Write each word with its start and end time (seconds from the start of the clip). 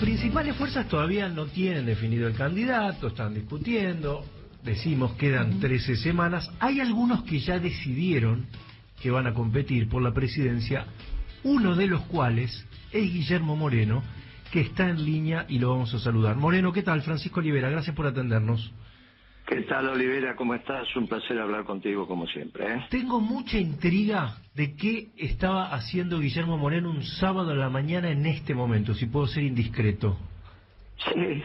principales 0.00 0.56
fuerzas 0.56 0.88
todavía 0.88 1.28
no 1.28 1.46
tienen 1.46 1.84
definido 1.84 2.26
el 2.26 2.34
candidato, 2.34 3.08
están 3.08 3.34
discutiendo, 3.34 4.24
decimos 4.64 5.12
quedan 5.12 5.60
13 5.60 5.96
semanas. 5.96 6.50
Hay 6.58 6.80
algunos 6.80 7.22
que 7.24 7.38
ya 7.38 7.58
decidieron 7.58 8.46
que 9.02 9.10
van 9.10 9.26
a 9.26 9.34
competir 9.34 9.90
por 9.90 10.00
la 10.00 10.12
presidencia, 10.12 10.86
uno 11.44 11.76
de 11.76 11.86
los 11.86 12.00
cuales 12.06 12.66
es 12.90 13.12
Guillermo 13.12 13.56
Moreno, 13.56 14.02
que 14.50 14.62
está 14.62 14.88
en 14.88 15.04
línea 15.04 15.44
y 15.48 15.58
lo 15.58 15.70
vamos 15.70 15.92
a 15.92 15.98
saludar. 15.98 16.36
Moreno, 16.36 16.72
¿qué 16.72 16.82
tal? 16.82 17.02
Francisco 17.02 17.40
Olivera, 17.40 17.68
gracias 17.68 17.94
por 17.94 18.06
atendernos. 18.06 18.72
¿Qué 19.50 19.62
tal, 19.62 19.88
Olivera? 19.88 20.36
¿Cómo 20.36 20.54
estás? 20.54 20.94
Un 20.94 21.08
placer 21.08 21.36
hablar 21.40 21.64
contigo, 21.64 22.06
como 22.06 22.24
siempre. 22.28 22.72
¿eh? 22.72 22.86
Tengo 22.88 23.18
mucha 23.18 23.58
intriga 23.58 24.36
de 24.54 24.76
qué 24.76 25.08
estaba 25.16 25.74
haciendo 25.74 26.20
Guillermo 26.20 26.56
Moreno 26.56 26.88
un 26.88 27.02
sábado 27.02 27.50
a 27.50 27.56
la 27.56 27.68
mañana 27.68 28.10
en 28.10 28.24
este 28.26 28.54
momento, 28.54 28.94
si 28.94 29.06
puedo 29.06 29.26
ser 29.26 29.42
indiscreto. 29.42 30.16
Sí, 30.98 31.42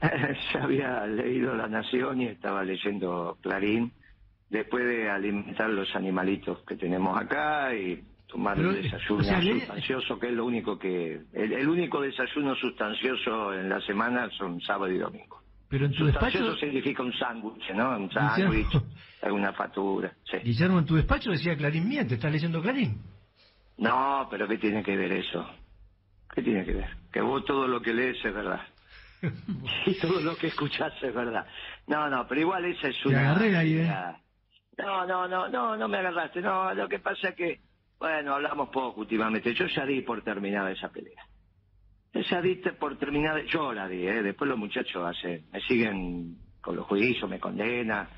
ya 0.52 0.60
había 0.60 1.06
leído 1.06 1.54
La 1.54 1.68
Nación 1.68 2.20
y 2.20 2.26
estaba 2.26 2.64
leyendo 2.64 3.38
Clarín, 3.40 3.92
después 4.50 4.84
de 4.84 5.08
alimentar 5.08 5.70
los 5.70 5.94
animalitos 5.94 6.64
que 6.66 6.74
tenemos 6.74 7.16
acá 7.16 7.72
y 7.76 8.02
tomar 8.26 8.58
el 8.58 8.82
desayuno 8.82 9.22
sustancioso, 9.22 10.18
que 10.18 10.26
es 10.26 10.32
lo 10.32 10.46
único 10.46 10.76
que... 10.80 11.20
El, 11.32 11.68
único 11.68 12.00
desayuno 12.00 12.56
sustancioso 12.56 13.54
en 13.54 13.68
la 13.68 13.80
semana 13.82 14.28
son 14.30 14.60
sábado 14.62 14.92
y 14.92 14.98
domingo. 14.98 15.45
Pero 15.68 15.86
en 15.86 15.92
tu 15.92 16.06
despacho... 16.06 16.56
significa 16.56 17.02
un 17.02 17.12
sándwich, 17.12 17.70
¿no? 17.74 17.96
Un 17.96 18.10
sándwich, 18.10 18.80
alguna 19.22 19.52
factura. 19.52 20.12
Sí. 20.30 20.38
Guillermo, 20.38 20.78
en 20.78 20.86
tu 20.86 20.94
despacho 20.94 21.30
decía 21.30 21.56
Clarín 21.56 21.88
miente, 21.88 22.14
¿estás 22.14 22.30
leyendo 22.30 22.62
Clarín? 22.62 23.02
No, 23.78 24.26
pero 24.30 24.46
¿qué 24.46 24.58
tiene 24.58 24.82
que 24.82 24.96
ver 24.96 25.12
eso? 25.12 25.48
¿Qué 26.32 26.42
tiene 26.42 26.64
que 26.64 26.72
ver? 26.72 26.96
Que 27.12 27.20
vos 27.20 27.44
todo 27.44 27.66
lo 27.66 27.80
que 27.80 27.92
lees 27.92 28.24
es 28.24 28.34
verdad. 28.34 28.60
y 29.86 29.94
todo 29.94 30.20
lo 30.20 30.36
que 30.36 30.48
escuchás 30.48 30.92
es 31.02 31.14
verdad. 31.14 31.46
No, 31.86 32.08
no, 32.08 32.26
pero 32.28 32.40
igual 32.40 32.64
esa 32.66 32.88
es 32.88 33.06
una... 33.06 33.20
agarré 33.20 33.56
ahí, 33.56 33.78
¿eh? 33.78 33.92
No, 34.78 35.06
no, 35.06 35.26
no, 35.26 35.48
no, 35.48 35.76
no 35.76 35.88
me 35.88 35.98
agarraste. 35.98 36.40
No, 36.40 36.72
lo 36.74 36.88
que 36.88 36.98
pasa 36.98 37.30
es 37.30 37.34
que, 37.34 37.60
bueno, 37.98 38.34
hablamos 38.34 38.68
poco 38.68 39.00
últimamente. 39.00 39.54
Yo 39.54 39.66
ya 39.66 39.86
di 39.86 40.02
por 40.02 40.22
terminada 40.22 40.70
esa 40.70 40.90
pelea. 40.90 41.24
Esa 42.16 42.40
di 42.40 42.56
por 42.78 42.96
terminada, 42.96 43.42
yo 43.44 43.72
la 43.72 43.86
di, 43.86 44.06
¿eh? 44.06 44.22
Después 44.22 44.48
los 44.48 44.58
muchachos 44.58 45.04
hacen, 45.04 45.44
me 45.52 45.60
siguen 45.60 46.36
con 46.60 46.76
los 46.76 46.86
juicios, 46.86 47.28
me 47.28 47.38
condenan. 47.38 48.08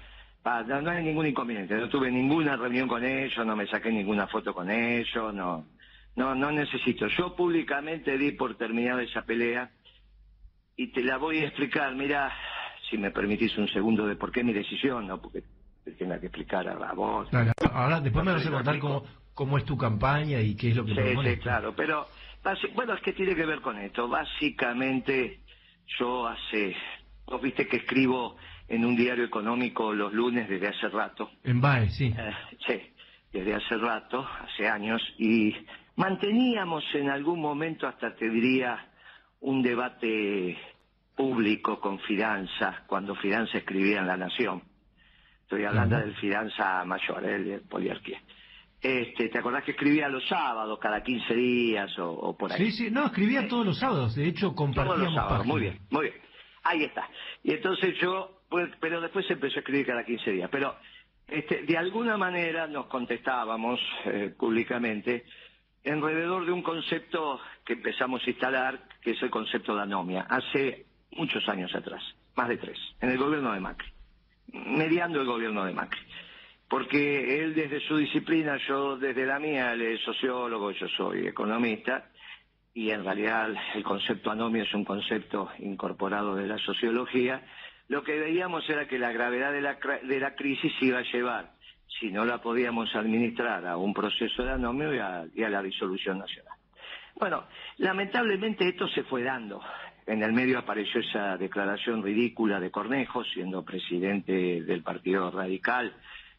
no, 0.44 0.82
no 0.82 0.90
hay 0.90 1.04
ningún 1.04 1.26
inconveniente. 1.26 1.74
No 1.74 1.88
tuve 1.88 2.10
ninguna 2.10 2.56
reunión 2.56 2.88
con 2.88 3.04
ellos, 3.04 3.44
no 3.44 3.56
me 3.56 3.66
saqué 3.66 3.90
ninguna 3.90 4.26
foto 4.28 4.54
con 4.54 4.70
ellos, 4.70 5.34
no. 5.34 5.66
No, 6.16 6.34
no 6.34 6.50
necesito. 6.50 7.06
Yo 7.08 7.34
públicamente 7.36 8.16
di 8.18 8.32
por 8.32 8.56
terminada 8.56 9.02
esa 9.02 9.22
pelea 9.22 9.70
y 10.76 10.88
te 10.92 11.02
la 11.02 11.16
voy 11.16 11.38
a 11.38 11.46
explicar. 11.46 11.94
Mira, 11.94 12.32
si 12.88 12.98
me 12.98 13.10
permitís 13.10 13.56
un 13.58 13.68
segundo 13.68 14.06
de 14.06 14.16
por 14.16 14.32
qué 14.32 14.42
mi 14.42 14.52
decisión, 14.52 15.06
no 15.06 15.20
porque 15.20 15.42
te 15.84 15.92
tenga 15.92 16.18
que 16.20 16.26
explicar 16.26 16.68
a, 16.68 16.92
vos. 16.92 17.28
ahora 17.72 18.00
después 18.00 18.24
me 18.24 18.32
vas 18.32 18.46
a 18.46 18.50
contar 18.50 18.78
cómo, 18.78 19.04
cómo 19.34 19.58
es 19.58 19.64
tu 19.64 19.76
campaña 19.76 20.40
y 20.40 20.56
qué 20.56 20.70
es 20.70 20.76
lo 20.76 20.84
que 20.84 20.94
sí, 20.94 21.16
Sí, 21.22 21.36
claro, 21.38 21.74
pero 21.76 22.06
bueno, 22.74 22.94
es 22.94 23.02
que 23.02 23.12
tiene 23.12 23.34
que 23.34 23.46
ver 23.46 23.60
con 23.60 23.78
esto. 23.78 24.08
Básicamente, 24.08 25.40
yo 25.98 26.26
hace, 26.26 26.76
vos 27.26 27.40
viste 27.40 27.66
que 27.66 27.78
escribo 27.78 28.36
en 28.68 28.84
un 28.84 28.96
diario 28.96 29.24
económico 29.24 29.92
los 29.92 30.12
lunes 30.12 30.48
desde 30.48 30.68
hace 30.68 30.88
rato. 30.88 31.30
En 31.44 31.60
BAE, 31.60 31.88
sí. 31.90 32.14
Eh, 32.16 32.34
sí, 32.66 32.80
desde 33.32 33.54
hace 33.54 33.76
rato, 33.76 34.26
hace 34.42 34.68
años, 34.68 35.02
y 35.18 35.54
manteníamos 35.96 36.84
en 36.94 37.10
algún 37.10 37.40
momento, 37.40 37.86
hasta 37.86 38.14
te 38.14 38.28
diría, 38.28 38.86
un 39.40 39.62
debate 39.62 40.58
público 41.16 41.80
con 41.80 41.98
Fidanza, 42.00 42.84
cuando 42.86 43.14
Fidanza 43.14 43.58
escribía 43.58 44.00
en 44.00 44.06
La 44.06 44.16
Nación. 44.16 44.62
Estoy 45.42 45.64
hablando 45.64 45.98
del 45.98 46.14
Fidanza 46.16 46.84
mayor, 46.84 47.24
el 47.24 47.44
de 47.44 47.58
Poliarquía. 47.60 48.20
Este, 48.80 49.28
¿Te 49.28 49.38
acordás 49.38 49.64
que 49.64 49.72
escribía 49.72 50.08
los 50.08 50.26
sábados, 50.28 50.78
cada 50.78 51.02
15 51.02 51.34
días 51.34 51.98
o, 51.98 52.36
por 52.36 52.52
ahí? 52.52 52.66
Sí, 52.66 52.72
sí, 52.72 52.90
no, 52.90 53.06
escribía 53.06 53.48
todos 53.48 53.66
los 53.66 53.78
sábados, 53.78 54.14
de 54.14 54.28
hecho 54.28 54.54
compartíamos 54.54 54.96
Todos 54.96 55.14
los 55.14 55.14
sábados, 55.14 55.46
muy 55.46 55.60
bien, 55.62 55.80
muy 55.90 56.02
bien. 56.02 56.14
Ahí 56.62 56.84
está. 56.84 57.08
Y 57.42 57.52
entonces 57.52 57.96
yo, 58.00 58.42
pues, 58.48 58.68
pero 58.80 59.00
después 59.00 59.28
empezó 59.30 59.56
a 59.56 59.60
escribir 59.60 59.86
cada 59.86 60.04
15 60.04 60.30
días. 60.30 60.48
Pero 60.52 60.76
este, 61.26 61.62
de 61.62 61.76
alguna 61.76 62.16
manera 62.16 62.66
nos 62.66 62.86
contestábamos 62.86 63.80
eh, 64.04 64.34
públicamente 64.38 65.24
alrededor 65.84 66.44
de 66.46 66.52
un 66.52 66.62
concepto 66.62 67.40
que 67.64 67.72
empezamos 67.72 68.22
a 68.26 68.30
instalar, 68.30 68.80
que 69.00 69.12
es 69.12 69.22
el 69.22 69.30
concepto 69.30 69.74
de 69.74 69.82
anomia, 69.82 70.26
hace 70.28 70.86
muchos 71.12 71.48
años 71.48 71.74
atrás, 71.74 72.02
más 72.36 72.48
de 72.48 72.58
tres, 72.58 72.78
en 73.00 73.10
el 73.10 73.18
gobierno 73.18 73.52
de 73.52 73.60
Macri, 73.60 73.88
mediando 74.52 75.20
el 75.20 75.26
gobierno 75.26 75.64
de 75.64 75.72
Macri 75.72 76.00
porque 76.68 77.42
él 77.42 77.54
desde 77.54 77.80
su 77.80 77.96
disciplina, 77.96 78.58
yo 78.68 78.96
desde 78.96 79.24
la 79.24 79.38
mía, 79.38 79.72
él 79.72 79.82
es 79.82 80.00
sociólogo, 80.02 80.70
yo 80.72 80.86
soy 80.88 81.26
economista, 81.26 82.10
y 82.74 82.90
en 82.90 83.04
realidad 83.04 83.50
el 83.74 83.82
concepto 83.82 84.30
anomia 84.30 84.62
es 84.62 84.74
un 84.74 84.84
concepto 84.84 85.50
incorporado 85.58 86.34
de 86.34 86.46
la 86.46 86.58
sociología, 86.58 87.42
lo 87.88 88.02
que 88.02 88.18
veíamos 88.18 88.68
era 88.68 88.86
que 88.86 88.98
la 88.98 89.12
gravedad 89.12 89.50
de 89.52 89.62
la, 89.62 89.78
de 90.02 90.20
la 90.20 90.34
crisis 90.34 90.72
iba 90.82 90.98
a 90.98 91.10
llevar, 91.10 91.52
si 91.98 92.10
no 92.10 92.24
la 92.26 92.42
podíamos 92.42 92.94
administrar, 92.94 93.66
a 93.66 93.78
un 93.78 93.94
proceso 93.94 94.44
de 94.44 94.52
anomio 94.52 94.94
y 94.94 94.98
a, 94.98 95.24
y 95.34 95.42
a 95.42 95.48
la 95.48 95.62
disolución 95.62 96.18
nacional. 96.18 96.54
Bueno, 97.16 97.44
lamentablemente 97.78 98.68
esto 98.68 98.86
se 98.88 99.02
fue 99.04 99.22
dando. 99.22 99.60
En 100.06 100.22
el 100.22 100.32
medio 100.32 100.58
apareció 100.58 101.00
esa 101.00 101.36
declaración 101.36 102.02
ridícula 102.02 102.60
de 102.60 102.70
Cornejo, 102.70 103.24
siendo 103.24 103.64
presidente 103.64 104.62
del 104.62 104.82
Partido 104.82 105.30
Radical, 105.30 105.94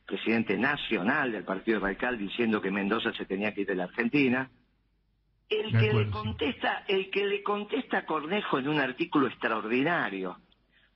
presidente 0.10 0.58
nacional 0.58 1.32
del 1.32 1.44
Partido 1.44 1.80
Radical 1.80 2.18
diciendo 2.18 2.62
que 2.62 2.72
Mendoza 2.72 3.14
se 3.14 3.26
tenía 3.26 3.54
que 3.54 3.62
ir 3.62 3.68
de 3.68 3.76
la 3.76 3.84
Argentina. 3.86 4.50
El 5.50 5.72
que 5.72 5.94
le 5.94 6.10
contesta, 6.10 6.84
el 6.88 7.10
que 7.10 7.26
le 7.26 7.44
contesta 7.44 8.00
a 8.00 8.06
Cornejo 8.06 8.60
en 8.60 8.68
un 8.68 8.80
artículo 8.80 9.28
extraordinario, 9.28 10.38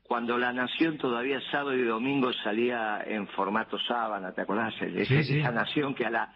cuando 0.03 0.37
la 0.37 0.51
Nación 0.51 0.97
todavía 0.97 1.39
sábado 1.51 1.75
y 1.75 1.83
domingo 1.83 2.31
salía 2.43 3.01
en 3.05 3.27
formato 3.29 3.79
sábana, 3.79 4.33
¿te 4.33 4.41
acordás? 4.41 4.73
Esa 4.81 5.51
Nación 5.51 5.95
que 5.95 6.05
a 6.05 6.09
la 6.09 6.35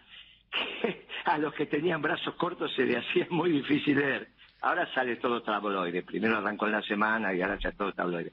a 1.26 1.38
los 1.38 1.52
que 1.54 1.66
tenían 1.66 2.00
brazos 2.00 2.34
cortos 2.36 2.72
se 2.74 2.84
le 2.84 2.96
hacía 2.96 3.26
muy 3.30 3.50
difícil 3.50 3.98
leer. 3.98 4.28
Ahora 4.62 4.92
sale 4.94 5.16
todo 5.16 5.42
tabloide. 5.42 6.02
Primero 6.02 6.38
arrancó 6.38 6.66
en 6.66 6.72
la 6.72 6.82
semana 6.82 7.34
y 7.34 7.42
ahora 7.42 7.58
ya 7.62 7.72
todo 7.72 7.92
tabloide. 7.92 8.32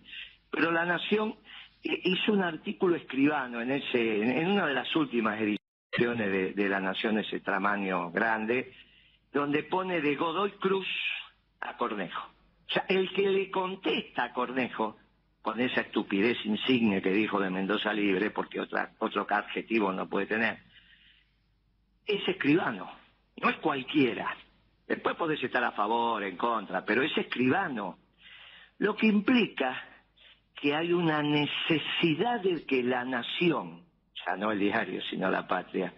Pero 0.49 0.71
la 0.71 0.85
Nación 0.85 1.35
hizo 1.85 2.33
un 2.33 2.41
artículo 2.41 2.95
escribano 2.95 3.61
en 3.61 3.71
ese, 3.71 4.21
en 4.21 4.47
una 4.47 4.65
de 4.65 4.73
las 4.73 4.95
últimas 4.95 5.39
ediciones 5.39 6.55
de, 6.55 6.69
La 6.69 6.79
Nación, 6.79 7.19
ese 7.19 7.39
tamaño 7.39 8.11
grande, 8.11 8.73
donde 9.31 9.63
pone 9.63 10.01
de 10.01 10.15
Godoy 10.15 10.51
Cruz 10.53 10.87
a 11.61 11.77
Cornejo. 11.77 12.29
O 12.67 12.71
sea, 12.71 12.85
el 12.89 13.11
que 13.13 13.29
le 13.29 13.51
contesta 13.51 14.25
a 14.25 14.33
Cornejo, 14.33 14.97
con 15.41 15.59
esa 15.59 15.81
estupidez 15.81 16.43
insigne 16.43 17.03
que 17.03 17.11
dijo 17.11 17.39
de 17.39 17.51
Mendoza 17.51 17.93
Libre, 17.93 18.31
porque 18.31 18.59
otra, 18.59 18.91
otro 18.97 19.27
adjetivo 19.29 19.91
no 19.93 20.09
puede 20.09 20.25
tener, 20.25 20.57
es 22.07 22.27
escribano, 22.27 22.89
no 23.41 23.49
es 23.49 23.57
cualquiera. 23.57 24.35
Después 24.87 25.15
podés 25.15 25.43
estar 25.43 25.63
a 25.63 25.71
favor, 25.71 26.23
en 26.23 26.35
contra, 26.35 26.83
pero 26.83 27.03
es 27.03 27.15
escribano. 27.15 27.99
Lo 28.79 28.95
que 28.95 29.07
implica 29.07 29.94
que 30.61 30.75
hay 30.75 30.93
una 30.93 31.21
necesidad 31.21 32.41
de 32.41 32.65
que 32.65 32.83
la 32.83 33.03
nación, 33.03 33.83
ya 34.25 34.35
no 34.35 34.51
el 34.51 34.59
diario, 34.59 35.01
sino 35.09 35.29
la 35.29 35.47
patria, 35.47 35.93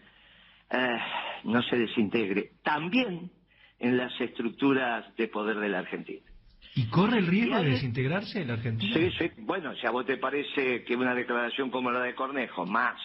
eh, 0.69 0.97
no 1.43 1.61
se 1.63 1.77
desintegre, 1.77 2.51
también 2.63 3.31
en 3.79 3.97
las 3.97 4.19
estructuras 4.19 5.15
de 5.15 5.27
poder 5.27 5.57
de 5.57 5.69
la 5.69 5.79
Argentina. 5.79 6.25
¿Y 6.75 6.87
corre 6.87 7.19
el 7.19 7.27
riesgo 7.27 7.57
de 7.57 7.71
desintegrarse 7.71 8.41
en 8.41 8.49
la 8.49 8.53
Argentina? 8.55 8.93
Sí, 8.93 9.11
sí. 9.17 9.31
Bueno, 9.37 9.75
si 9.75 9.87
a 9.87 9.91
vos 9.91 10.05
te 10.05 10.17
parece 10.17 10.83
que 10.83 10.95
una 10.95 11.15
declaración 11.15 11.69
como 11.69 11.91
la 11.91 12.01
de 12.01 12.13
Cornejo, 12.13 12.65
más 12.65 12.99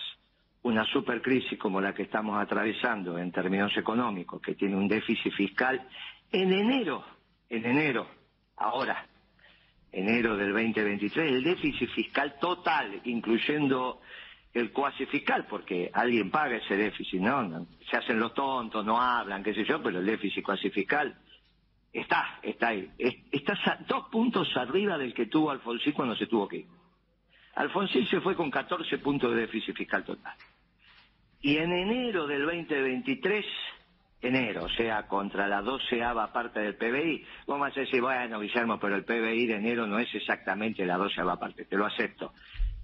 una 0.62 0.84
supercrisis 0.86 1.58
como 1.58 1.80
la 1.80 1.94
que 1.94 2.02
estamos 2.02 2.40
atravesando 2.40 3.18
en 3.18 3.32
términos 3.32 3.76
económicos, 3.76 4.40
que 4.40 4.54
tiene 4.54 4.76
un 4.76 4.88
déficit 4.88 5.32
fiscal, 5.32 5.88
en 6.30 6.52
enero, 6.52 7.04
en 7.48 7.64
enero, 7.64 8.06
ahora, 8.56 9.06
enero 9.92 10.36
del 10.36 10.52
2023, 10.52 11.30
el 11.30 11.44
déficit 11.44 11.90
fiscal 11.90 12.38
total, 12.40 13.00
incluyendo 13.04 14.00
el 14.54 14.72
cuasi 14.72 15.06
fiscal, 15.06 15.46
porque 15.48 15.90
alguien 15.92 16.30
paga 16.30 16.56
ese 16.56 16.76
déficit, 16.76 17.20
¿no? 17.20 17.66
Se 17.90 17.96
hacen 17.96 18.18
los 18.18 18.34
tontos, 18.34 18.84
no 18.84 19.00
hablan, 19.00 19.42
qué 19.42 19.54
sé 19.54 19.64
yo, 19.64 19.82
pero 19.82 19.98
el 19.98 20.06
déficit 20.06 20.44
cuasi 20.44 20.70
fiscal 20.70 21.16
está, 21.92 22.38
está 22.42 22.68
ahí. 22.68 22.90
Está 22.98 23.54
dos 23.86 24.08
puntos 24.10 24.48
arriba 24.56 24.98
del 24.98 25.14
que 25.14 25.26
tuvo 25.26 25.50
Alfonsín 25.50 25.92
cuando 25.92 26.16
se 26.16 26.26
tuvo 26.26 26.48
que 26.48 26.58
ir. 26.58 26.66
Alfonsín 27.54 28.06
se 28.06 28.20
fue 28.20 28.34
con 28.34 28.50
14 28.50 28.98
puntos 28.98 29.34
de 29.34 29.42
déficit 29.42 29.76
fiscal 29.76 30.04
total. 30.04 30.34
Y 31.40 31.56
en 31.56 31.72
enero 31.72 32.26
del 32.26 32.44
2023 32.44 33.44
enero, 34.22 34.64
o 34.64 34.68
sea, 34.68 35.06
contra 35.06 35.48
la 35.48 35.60
doceava 35.60 36.32
parte 36.32 36.60
del 36.60 36.76
PBI. 36.76 37.24
Vos 37.46 37.58
vas 37.58 37.76
a 37.76 37.80
decir, 37.80 38.00
bueno, 38.00 38.40
Guillermo, 38.40 38.78
pero 38.78 38.96
el 38.96 39.04
PBI 39.04 39.46
de 39.46 39.56
enero 39.56 39.86
no 39.86 39.98
es 39.98 40.14
exactamente 40.14 40.86
la 40.86 40.96
doceava 40.96 41.38
parte, 41.38 41.64
te 41.64 41.76
lo 41.76 41.86
acepto. 41.86 42.32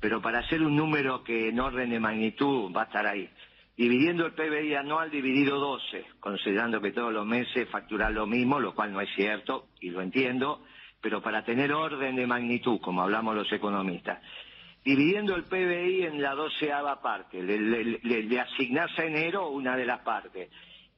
Pero 0.01 0.21
para 0.21 0.41
hacer 0.41 0.63
un 0.63 0.77
número 0.77 1.23
que 1.23 1.49
en 1.49 1.61
orden 1.61 1.91
de 1.91 2.01
magnitud 2.01 2.73
va 2.75 2.83
a 2.83 2.85
estar 2.85 3.07
ahí, 3.07 3.29
dividiendo 3.77 4.27
el 4.27 4.33
PBI 4.33 4.75
anual 4.75 5.11
dividido 5.11 5.59
12, 5.59 6.05
considerando 6.21 6.81
que 6.81 6.93
todos 6.93 7.13
los 7.13 7.27
meses 7.27 7.69
facturar 7.69 8.13
lo 8.13 8.27
mismo, 8.27 8.59
lo 8.59 8.75
cual 8.75 8.93
no 8.93 9.01
es 9.01 9.09
cierto, 9.15 9.69
y 9.81 9.91
lo 9.91 10.03
entiendo, 10.03 10.65
pero 11.01 11.23
para 11.23 11.45
tener 11.45 11.73
orden 11.73 12.17
de 12.17 12.27
magnitud, 12.27 12.81
como 12.81 13.03
hablamos 13.03 13.37
los 13.37 13.53
economistas, 13.53 14.21
dividiendo 14.85 15.37
el 15.37 15.45
PBI 15.45 16.05
en 16.05 16.23
la 16.23 16.35
doceava 16.35 17.01
parte, 17.01 17.43
le, 17.43 17.59
le 17.59 18.41
asignás 18.41 18.97
a 18.99 19.05
enero 19.05 19.51
una 19.51 19.77
de 19.77 19.87
las 19.87 20.01
partes, 20.01 20.51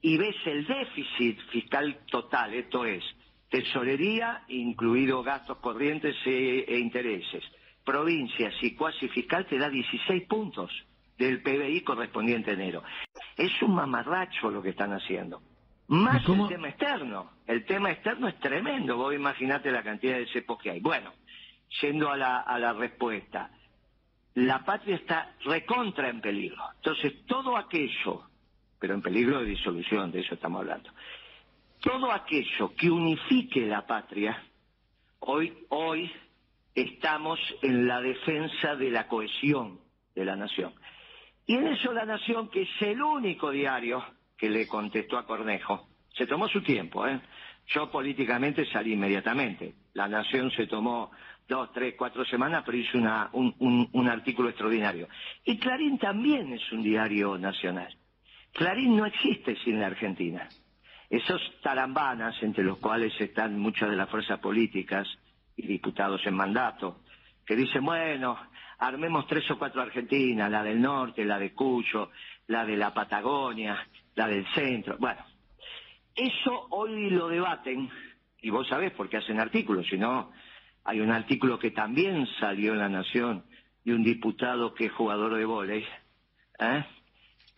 y 0.02 0.16
ves 0.16 0.36
el 0.46 0.66
déficit 0.66 1.38
fiscal 1.50 2.00
total, 2.10 2.54
esto 2.54 2.84
es, 2.84 3.04
tesorería, 3.50 4.44
incluido 4.48 5.22
gastos 5.22 5.58
corrientes 5.58 6.16
e, 6.24 6.64
e 6.66 6.78
intereses, 6.78 7.44
provincias 7.84 8.54
y 8.62 8.74
cuasi 8.74 9.08
fiscal, 9.08 9.46
te 9.46 9.58
da 9.58 9.68
16 9.68 10.26
puntos 10.26 10.70
del 11.18 11.42
PBI 11.42 11.82
correspondiente 11.82 12.52
a 12.52 12.54
enero. 12.54 12.82
Es 13.36 13.50
un 13.62 13.74
mamarracho 13.74 14.50
lo 14.50 14.62
que 14.62 14.70
están 14.70 14.92
haciendo. 14.92 15.42
Más 15.88 16.24
el 16.24 16.48
tema 16.48 16.68
externo. 16.68 17.32
El 17.46 17.64
tema 17.66 17.90
externo 17.90 18.28
es 18.28 18.38
tremendo. 18.38 18.96
Vos 18.96 19.12
imaginate 19.12 19.72
la 19.72 19.82
cantidad 19.82 20.16
de 20.16 20.28
cepos 20.28 20.62
que 20.62 20.70
hay. 20.70 20.80
Bueno, 20.80 21.12
yendo 21.82 22.10
a 22.10 22.16
la, 22.16 22.38
a 22.38 22.58
la 22.58 22.72
respuesta. 22.72 23.50
La 24.34 24.64
patria 24.64 24.94
está 24.94 25.34
recontra 25.44 26.08
en 26.08 26.20
peligro. 26.20 26.62
Entonces, 26.76 27.26
todo 27.26 27.56
aquello 27.56 28.29
pero 28.80 28.94
en 28.94 29.02
peligro 29.02 29.40
de 29.40 29.44
disolución, 29.44 30.10
de 30.10 30.20
eso 30.20 30.34
estamos 30.34 30.62
hablando. 30.62 30.90
Todo 31.80 32.10
aquello 32.10 32.74
que 32.74 32.90
unifique 32.90 33.66
la 33.66 33.86
patria, 33.86 34.42
hoy, 35.20 35.52
hoy 35.68 36.10
estamos 36.74 37.38
en 37.62 37.86
la 37.86 38.00
defensa 38.00 38.74
de 38.74 38.90
la 38.90 39.06
cohesión 39.06 39.78
de 40.14 40.24
la 40.24 40.34
nación. 40.34 40.72
Y 41.46 41.54
en 41.54 41.68
eso 41.68 41.92
la 41.92 42.06
nación, 42.06 42.48
que 42.48 42.62
es 42.62 42.82
el 42.82 43.02
único 43.02 43.50
diario 43.50 44.04
que 44.36 44.48
le 44.48 44.66
contestó 44.66 45.18
a 45.18 45.26
Cornejo, 45.26 45.88
se 46.16 46.26
tomó 46.26 46.48
su 46.48 46.62
tiempo, 46.62 47.06
¿eh? 47.06 47.20
Yo 47.68 47.90
políticamente 47.90 48.66
salí 48.66 48.94
inmediatamente. 48.94 49.74
La 49.92 50.08
nación 50.08 50.50
se 50.50 50.66
tomó 50.66 51.10
dos, 51.46 51.70
tres, 51.72 51.94
cuatro 51.96 52.24
semanas, 52.24 52.62
pero 52.64 52.78
hizo 52.78 52.98
un, 53.32 53.88
un 53.92 54.08
artículo 54.08 54.48
extraordinario. 54.48 55.08
Y 55.44 55.58
Clarín 55.58 55.98
también 55.98 56.52
es 56.52 56.72
un 56.72 56.82
diario 56.82 57.38
nacional. 57.38 57.94
Clarín 58.52 58.96
no 58.96 59.06
existe 59.06 59.56
sin 59.64 59.80
la 59.80 59.86
Argentina. 59.86 60.48
Esos 61.08 61.40
tarambanas, 61.62 62.40
entre 62.42 62.64
los 62.64 62.78
cuales 62.78 63.12
están 63.20 63.58
muchas 63.58 63.90
de 63.90 63.96
las 63.96 64.08
fuerzas 64.08 64.38
políticas 64.38 65.08
y 65.56 65.66
diputados 65.66 66.24
en 66.26 66.34
mandato, 66.34 67.00
que 67.44 67.56
dicen, 67.56 67.84
bueno, 67.84 68.38
armemos 68.78 69.26
tres 69.26 69.50
o 69.50 69.58
cuatro 69.58 69.82
Argentinas, 69.82 70.50
la 70.50 70.62
del 70.62 70.80
norte, 70.80 71.24
la 71.24 71.38
de 71.38 71.52
Cuyo, 71.52 72.10
la 72.46 72.64
de 72.64 72.76
la 72.76 72.94
Patagonia, 72.94 73.86
la 74.14 74.28
del 74.28 74.46
centro. 74.54 74.96
Bueno, 74.98 75.20
eso 76.14 76.66
hoy 76.70 77.10
lo 77.10 77.28
debaten, 77.28 77.90
y 78.40 78.50
vos 78.50 78.68
sabés 78.68 78.92
por 78.92 79.08
qué 79.08 79.16
hacen 79.16 79.40
artículos, 79.40 79.86
si 79.88 79.98
no, 79.98 80.30
hay 80.84 81.00
un 81.00 81.10
artículo 81.10 81.58
que 81.58 81.72
también 81.72 82.26
salió 82.38 82.72
en 82.72 82.78
La 82.78 82.88
Nación 82.88 83.44
de 83.84 83.94
un 83.94 84.02
diputado 84.02 84.74
que 84.74 84.86
es 84.86 84.92
jugador 84.92 85.34
de 85.34 85.44
vóley, 85.44 85.84
¿eh? 86.58 86.84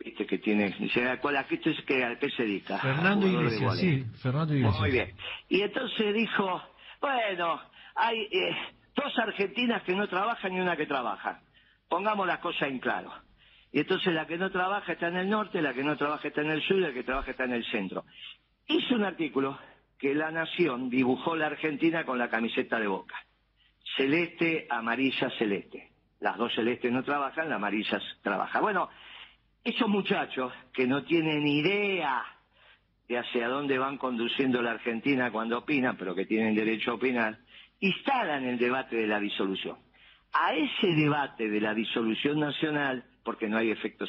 Este 0.05 0.27
que 0.27 0.39
tiene, 0.39 0.75
¿cuál, 1.21 1.37
a 1.37 1.45
qué, 1.45 1.61
que, 1.61 2.05
a 2.05 2.19
qué 2.19 2.31
se 2.31 2.43
dedica? 2.43 2.79
Fernando 2.79 3.27
Iglesias, 3.27 3.79
sí, 3.79 4.05
Fernando 4.21 4.53
Iglesias. 4.53 4.81
Muy 4.81 4.91
bien. 4.91 5.15
Y 5.49 5.61
entonces 5.61 6.15
dijo, 6.15 6.61
bueno, 7.01 7.61
hay 7.95 8.29
eh, 8.33 8.57
dos 8.97 9.17
argentinas 9.19 9.83
que 9.83 9.95
no 9.95 10.09
trabajan 10.09 10.55
y 10.55 10.61
una 10.61 10.77
que 10.77 10.87
trabaja. 10.87 11.41
Pongamos 11.89 12.27
las 12.27 12.39
cosas 12.39 12.69
en 12.69 12.81
claro. 12.81 13.13
Y 13.71 13.81
entonces 13.81 14.13
la 14.13 14.27
que 14.27 14.37
no 14.37 14.51
trabaja 14.51 14.93
está 14.93 15.09
en 15.09 15.17
el 15.17 15.31
norte, 15.31 15.63
la 15.63 15.73
que 15.73 15.85
no 15.85 15.97
trabaja 15.97 16.29
está 16.29 16.43
en 16.43 16.51
el 16.51 16.63
sur 16.63 16.79
y 16.79 16.81
la 16.81 16.93
que 16.93 17.05
trabaja 17.05 17.31
está 17.31 17.45
en 17.45 17.53
el 17.53 17.65
centro. 17.67 18.05
Hizo 18.67 18.95
un 18.97 19.05
artículo 19.05 19.59
que 19.99 20.15
La 20.15 20.31
Nación 20.31 20.91
dibujó 20.91 21.37
la 21.37 21.47
Argentina 21.47 22.05
con 22.05 22.19
la 22.19 22.29
camiseta 22.29 22.79
de 22.81 22.89
Boca. 22.89 23.15
Celeste, 23.97 24.67
amarilla, 24.69 25.31
celeste. 25.39 25.91
Las 26.21 26.37
dos 26.37 26.55
celestes 26.55 26.93
no 26.93 27.03
trabajan, 27.03 27.49
la 27.49 27.57
amarilla 27.57 28.01
trabaja. 28.23 28.61
Bueno, 28.61 28.89
esos 29.65 29.89
muchachos 29.89 30.53
que 30.73 30.87
no 30.87 31.05
tienen 31.05 31.47
idea 31.47 32.25
de 33.09 33.19
hacia 33.19 33.49
dónde 33.49 33.79
van 33.79 33.99
conduciendo 33.99 34.61
la 34.63 34.73
Argentina 34.73 35.31
cuando 35.31 35.59
opinan, 35.59 35.97
pero 35.97 36.15
que 36.15 36.27
tienen 36.27 36.55
derecho 36.55 36.93
a 36.93 36.95
opinar, 36.95 37.39
instalan 37.81 38.45
el 38.45 38.59
debate 38.59 38.97
de 38.97 39.07
la 39.07 39.21
disolución. 39.21 39.77
A 40.33 40.55
ese 40.55 40.89
debate 40.95 41.49
de 41.49 41.61
la 41.61 41.75
disolución 41.75 42.41
nacional, 42.41 43.05
porque 43.23 43.49
no 43.49 43.59
hay 43.59 43.71
efecto 43.71 44.07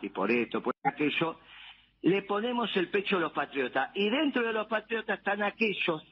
y 0.00 0.08
por 0.08 0.30
esto, 0.30 0.62
por 0.62 0.74
aquello, 0.82 1.38
le 2.02 2.22
ponemos 2.22 2.74
el 2.76 2.88
pecho 2.88 3.18
a 3.18 3.20
los 3.20 3.32
patriotas. 3.32 3.90
Y 3.94 4.10
dentro 4.10 4.42
de 4.42 4.52
los 4.52 4.66
patriotas 4.66 5.18
están 5.18 5.42
aquellos 5.42 6.02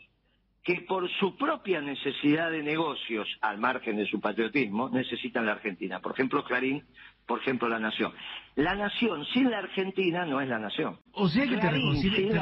que 0.62 0.82
por 0.82 1.08
su 1.18 1.36
propia 1.36 1.80
necesidad 1.80 2.50
de 2.50 2.62
negocios, 2.62 3.26
al 3.40 3.58
margen 3.58 3.96
de 3.96 4.06
su 4.06 4.20
patriotismo, 4.20 4.90
necesitan 4.90 5.46
la 5.46 5.52
Argentina. 5.52 6.00
Por 6.00 6.12
ejemplo, 6.12 6.44
Clarín, 6.44 6.84
por 7.30 7.38
ejemplo, 7.38 7.68
la 7.68 7.78
Nación. 7.78 8.12
La 8.56 8.74
Nación 8.74 9.24
sin 9.26 9.48
la 9.52 9.58
Argentina 9.58 10.26
no 10.26 10.40
es 10.40 10.48
la 10.48 10.58
Nación. 10.58 10.98
O 11.12 11.28
sea 11.28 11.46
que 11.46 11.58
te, 11.58 11.70
reconciliaste, 11.70 12.40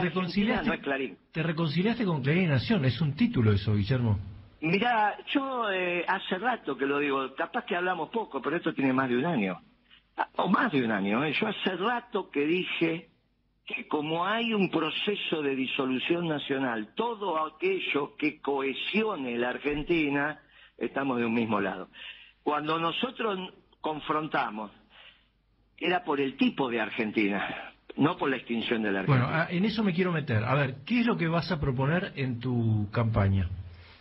te 1.30 1.42
reconciliaste 1.42 2.06
con 2.06 2.22
Clarín 2.22 2.44
y 2.44 2.46
Nación, 2.46 2.86
es 2.86 2.98
un 3.02 3.14
título 3.14 3.52
eso, 3.52 3.74
Guillermo. 3.74 4.18
Mirá, 4.62 5.14
yo 5.26 5.70
eh, 5.70 6.06
hace 6.08 6.38
rato 6.38 6.74
que 6.74 6.86
lo 6.86 7.00
digo, 7.00 7.34
capaz 7.34 7.66
que 7.66 7.76
hablamos 7.76 8.08
poco, 8.08 8.40
pero 8.40 8.56
esto 8.56 8.72
tiene 8.72 8.94
más 8.94 9.10
de 9.10 9.18
un 9.18 9.26
año. 9.26 9.60
Ah, 10.16 10.26
o 10.36 10.48
más 10.48 10.72
de 10.72 10.82
un 10.82 10.90
año, 10.90 11.22
¿eh? 11.22 11.34
yo 11.38 11.48
hace 11.48 11.76
rato 11.76 12.30
que 12.30 12.46
dije 12.46 13.10
que 13.66 13.86
como 13.88 14.24
hay 14.24 14.54
un 14.54 14.70
proceso 14.70 15.42
de 15.42 15.54
disolución 15.54 16.28
nacional, 16.28 16.94
todo 16.94 17.44
aquello 17.44 18.16
que 18.16 18.40
cohesione 18.40 19.36
la 19.36 19.50
Argentina, 19.50 20.40
estamos 20.78 21.18
de 21.18 21.26
un 21.26 21.34
mismo 21.34 21.60
lado. 21.60 21.90
Cuando 22.42 22.78
nosotros 22.78 23.38
confrontamos, 23.80 24.70
era 25.76 26.04
por 26.04 26.20
el 26.20 26.36
tipo 26.36 26.68
de 26.68 26.80
Argentina, 26.80 27.72
no 27.96 28.16
por 28.16 28.30
la 28.30 28.36
extinción 28.36 28.82
de 28.82 28.92
la 28.92 29.00
Argentina. 29.00 29.26
Bueno, 29.26 29.42
ah, 29.42 29.46
en 29.50 29.64
eso 29.64 29.82
me 29.84 29.92
quiero 29.92 30.12
meter. 30.12 30.44
A 30.44 30.54
ver, 30.54 30.76
¿qué 30.84 31.00
es 31.00 31.06
lo 31.06 31.16
que 31.16 31.28
vas 31.28 31.50
a 31.52 31.60
proponer 31.60 32.12
en 32.16 32.40
tu 32.40 32.90
campaña? 32.90 33.48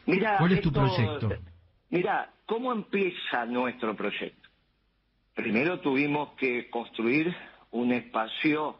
¿Cuál 0.06 0.52
es 0.54 0.62
tu 0.62 0.72
proyecto? 0.72 1.30
Mira, 1.90 2.32
¿cómo 2.46 2.72
empieza 2.72 3.46
nuestro 3.46 3.96
proyecto? 3.96 4.50
Primero 5.36 5.80
tuvimos 5.80 6.34
que 6.34 6.70
construir 6.70 7.36
un 7.72 7.92
espacio 7.92 8.80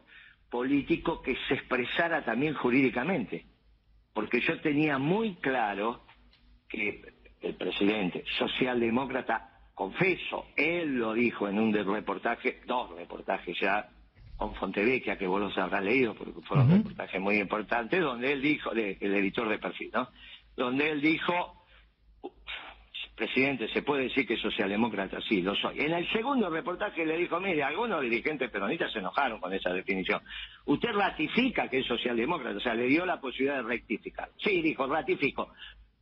político 0.50 1.22
que 1.22 1.36
se 1.46 1.54
expresara 1.54 2.24
también 2.24 2.54
jurídicamente, 2.54 3.44
porque 4.12 4.40
yo 4.40 4.60
tenía 4.60 4.98
muy 4.98 5.36
claro 5.36 6.02
que 6.68 7.14
el 7.40 7.54
presidente 7.54 8.24
socialdemócrata, 8.38 9.57
confeso, 9.78 10.46
él 10.56 10.96
lo 10.96 11.12
dijo 11.12 11.46
en 11.46 11.56
un 11.56 11.72
reportaje, 11.72 12.62
dos 12.66 12.90
reportajes 12.96 13.56
ya, 13.60 13.88
con 14.36 14.52
Fontevecchia, 14.56 15.16
que 15.16 15.28
vos 15.28 15.40
los 15.40 15.56
habrás 15.56 15.84
leído, 15.84 16.14
porque 16.14 16.32
fueron 16.48 16.68
reportajes 16.68 17.20
muy 17.20 17.36
importantes, 17.36 18.00
donde 18.00 18.32
él 18.32 18.42
dijo, 18.42 18.72
el 18.72 19.14
editor 19.14 19.48
de 19.48 19.58
perfil, 19.60 19.90
¿no? 19.94 20.08
Donde 20.56 20.90
él 20.90 21.00
dijo, 21.00 21.62
presidente, 23.14 23.68
se 23.68 23.82
puede 23.82 24.04
decir 24.04 24.26
que 24.26 24.34
es 24.34 24.40
socialdemócrata, 24.40 25.20
sí, 25.28 25.42
lo 25.42 25.54
soy. 25.54 25.78
En 25.78 25.92
el 25.92 26.10
segundo 26.10 26.50
reportaje 26.50 27.06
le 27.06 27.16
dijo, 27.16 27.38
mire, 27.38 27.62
algunos 27.62 28.02
dirigentes 28.02 28.50
peronistas 28.50 28.92
se 28.92 28.98
enojaron 28.98 29.40
con 29.40 29.52
esa 29.52 29.72
definición. 29.72 30.20
Usted 30.64 30.90
ratifica 30.92 31.68
que 31.68 31.78
es 31.78 31.86
socialdemócrata, 31.86 32.56
o 32.56 32.60
sea, 32.60 32.74
le 32.74 32.86
dio 32.86 33.06
la 33.06 33.20
posibilidad 33.20 33.58
de 33.58 33.62
rectificar. 33.62 34.30
Sí, 34.42 34.60
dijo, 34.60 34.88
ratifico. 34.88 35.52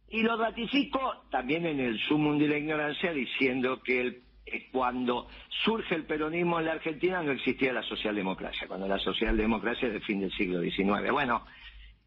Y 0.09 0.23
lo 0.23 0.37
ratifico 0.37 1.25
también 1.31 1.67
en 1.67 1.81
el 1.81 1.99
sumum 2.01 2.39
de 2.39 2.49
la 2.49 2.59
ignorancia 2.59 3.13
diciendo 3.13 3.83
que 3.83 4.23
eh, 4.47 4.69
cuando 4.71 5.29
surge 5.65 5.95
el 5.97 6.05
peronismo 6.05 6.61
en 6.61 6.67
la 6.67 6.73
Argentina 6.73 7.23
no 7.23 7.33
existía 7.33 7.73
la 7.73 7.83
socialdemocracia, 7.83 8.69
cuando 8.69 8.87
la 8.87 8.99
socialdemocracia 8.99 9.89
es 9.89 9.95
del 9.95 10.03
fin 10.03 10.21
del 10.21 10.33
siglo 10.33 10.61
XIX. 10.61 11.11
Bueno, 11.11 11.45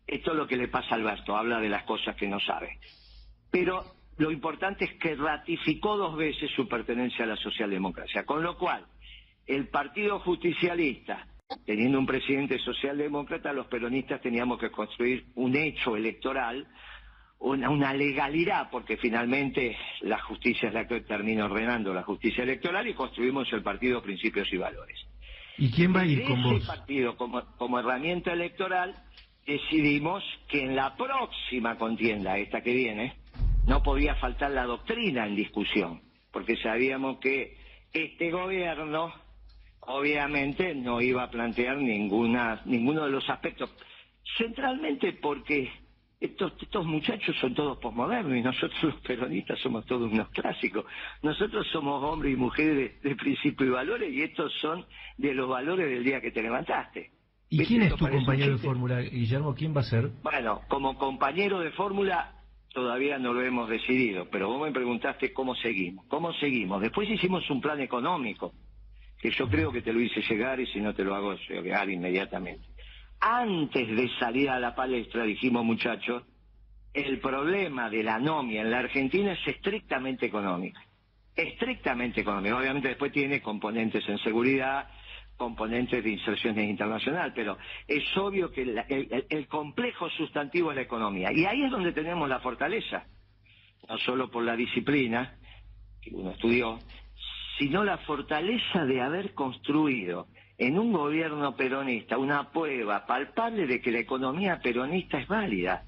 esto 0.08 0.32
es 0.32 0.38
lo 0.38 0.48
que 0.48 0.56
le 0.56 0.70
pasa 0.70 0.92
a 0.92 0.96
Alberto, 0.96 1.36
habla 1.36 1.60
de 1.60 1.70
las 1.70 1.84
cosas 1.84 2.16
que 2.16 2.28
no 2.28 2.40
sabe. 2.40 2.80
Pero 3.52 3.84
lo 4.18 4.32
importante 4.32 4.86
es 4.86 4.94
que 4.94 5.16
ratificó 5.16 5.98
dos 5.98 6.16
veces 6.16 6.50
su 6.56 6.68
pertenencia 6.68 7.26
a 7.26 7.28
la 7.28 7.36
socialdemocracia, 7.36 8.26
con 8.26 8.42
lo 8.42 8.58
cual 8.58 8.86
el 9.46 9.68
Partido 9.68 10.20
Justicialista, 10.20 11.28
teniendo 11.66 12.00
un 12.00 12.06
presidente 12.06 12.60
socialdemócrata, 12.60 13.52
los 13.52 13.68
peronistas 13.68 14.22
teníamos 14.22 14.60
que 14.60 14.72
construir 14.72 15.26
un 15.36 15.56
hecho 15.56 15.96
electoral, 15.96 16.68
una, 17.40 17.94
legalidad, 17.94 18.70
porque 18.70 18.98
finalmente 18.98 19.76
la 20.02 20.20
justicia 20.22 20.68
es 20.68 20.74
la 20.74 20.88
que 20.88 21.02
termina 21.02 21.46
ordenando 21.46 21.94
la 21.94 22.04
justicia 22.04 22.44
electoral 22.44 22.88
y 22.88 22.94
construimos 22.94 23.52
el 23.54 23.64
partido 23.64 24.02
Principios 24.02 24.52
y 24.52 24.58
Valores. 24.58 24.98
¿Y 25.58 25.72
quién 25.72 25.96
va 25.96 26.02
a 26.02 26.06
ir 26.06 26.24
con 26.24 26.42
vos? 26.42 26.66
partido 26.66 27.16
como, 27.18 27.44
como 27.58 27.80
herramienta 27.80 28.34
electoral 28.34 28.96
decidimos 29.46 30.24
que 30.48 30.64
en 30.64 30.76
la 30.76 30.96
próxima 30.96 31.78
contienda, 31.78 32.38
esta 32.38 32.62
que 32.62 32.74
viene, 32.74 33.16
no 33.66 33.82
podía 33.84 34.16
faltar 34.16 34.52
la 34.52 34.66
doctrina 34.66 35.26
en 35.26 35.36
discusión, 35.36 36.02
porque 36.32 36.56
sabíamos 36.58 37.20
que 37.20 37.58
este 37.94 38.32
gobierno 38.32 39.14
obviamente 39.82 40.76
no 40.76 41.02
iba 41.02 41.24
a 41.24 41.32
plantear 41.32 41.78
ninguna, 41.78 42.62
ninguno 42.66 43.06
de 43.06 43.12
los 43.12 43.28
aspectos, 43.30 43.74
centralmente 44.38 45.14
porque 45.14 45.72
estos, 46.20 46.52
estos 46.62 46.86
muchachos 46.86 47.36
son 47.40 47.54
todos 47.54 47.78
posmodernos 47.78 48.36
y 48.36 48.42
nosotros 48.42 48.84
los 48.84 48.96
peronistas 48.96 49.58
somos 49.60 49.86
todos 49.86 50.12
unos 50.12 50.30
clásicos. 50.30 50.86
Nosotros 51.24 51.66
somos 51.72 52.04
hombres 52.04 52.34
y 52.34 52.36
mujeres 52.36 53.02
de, 53.02 53.16
principio 53.16 53.68
y 53.68 53.70
valores 53.70 54.14
y 54.14 54.22
estos 54.24 54.52
son 54.60 54.86
de 55.18 55.34
los 55.34 55.48
valores 55.48 55.90
del 55.90 56.04
día 56.04 56.20
que 56.20 56.32
te 56.32 56.42
levantaste. 56.42 57.12
¿Y 57.50 57.66
quién 57.66 57.84
es 57.84 57.96
tu 57.96 58.08
compañero 58.08 58.52
de 58.52 58.58
fórmula, 58.60 59.02
Guillermo? 59.02 59.56
¿Quién 59.56 59.76
va 59.76 59.82
a 59.82 59.86
ser? 59.86 60.10
Bueno, 60.22 60.62
como 60.68 60.98
compañero 60.98 61.60
de 61.60 61.72
fórmula 61.72 62.36
todavía 62.74 63.18
no 63.18 63.34
lo 63.34 63.42
hemos 63.42 63.70
decidido, 63.70 64.30
pero 64.30 64.50
vos 64.50 64.62
me 64.62 64.72
preguntaste 64.72 65.34
cómo 65.34 65.56
seguimos. 65.56 66.06
¿Cómo 66.08 66.34
seguimos? 66.34 66.82
Después 66.82 67.10
hicimos 67.10 67.50
un 67.50 67.62
plan 67.62 67.80
económico, 67.80 68.54
que 69.20 69.32
yo 69.32 69.48
creo 69.48 69.72
que 69.72 69.82
te 69.82 69.94
lo 69.94 70.00
hice 70.00 70.22
llegar 70.22 70.60
y 70.60 70.68
si 70.68 70.80
no 70.80 70.94
te 70.94 71.04
lo 71.04 71.16
hago 71.16 71.36
llegar 71.50 71.90
inmediatamente. 71.90 72.69
Antes 73.22 73.88
de 73.88 74.10
salir 74.20 74.50
a 74.50 74.60
la 74.60 74.74
palestra 74.76 75.24
dijimos, 75.24 75.66
muchachos, 75.66 76.24
el 76.94 77.20
problema 77.20 77.90
de 77.90 78.04
la 78.04 78.16
anomia 78.16 78.62
en 78.62 78.72
la 78.72 78.80
Argentina 78.80 79.34
es 79.34 79.48
estrictamente 79.48 80.26
económico. 80.26 80.80
Estrictamente 81.36 82.22
económico. 82.22 82.58
Obviamente 82.58 82.90
después 82.90 83.12
tiene 83.12 83.42
componentes 83.42 84.08
en 84.08 84.18
seguridad, 84.20 84.88
componentes 85.40 86.04
de 86.04 86.12
inserción 86.12 86.60
internacional, 86.60 87.32
pero 87.34 87.58
es 87.88 88.04
obvio 88.18 88.52
que 88.52 88.62
el, 89.30 89.48
complejo 89.48 90.10
sustantivo 90.10 90.72
es 90.72 90.76
la 90.76 90.82
economía. 90.84 91.32
Y 91.32 91.46
ahí 91.46 91.64
es 91.64 91.72
donde 91.72 91.94
tenemos 91.94 92.28
la 92.28 92.40
fortaleza, 92.40 93.06
no 93.88 93.98
solo 94.00 94.30
por 94.30 94.44
la 94.44 94.56
disciplina 94.56 95.38
que 96.02 96.12
uno 96.14 96.32
estudió, 96.32 96.80
sino 97.58 97.84
la 97.84 97.98
fortaleza 98.00 98.86
de 98.86 99.02
haber 99.02 99.34
construido 99.34 100.28
en 100.60 100.78
un 100.78 100.92
gobierno 100.92 101.56
peronista 101.56 102.18
una 102.18 102.52
prueba 102.52 103.06
palpable 103.06 103.66
de 103.66 103.82
que 103.82 103.92
la 103.92 104.00
economía 104.00 104.60
peronista 104.62 105.18
es 105.18 105.28
válida. 105.28 105.86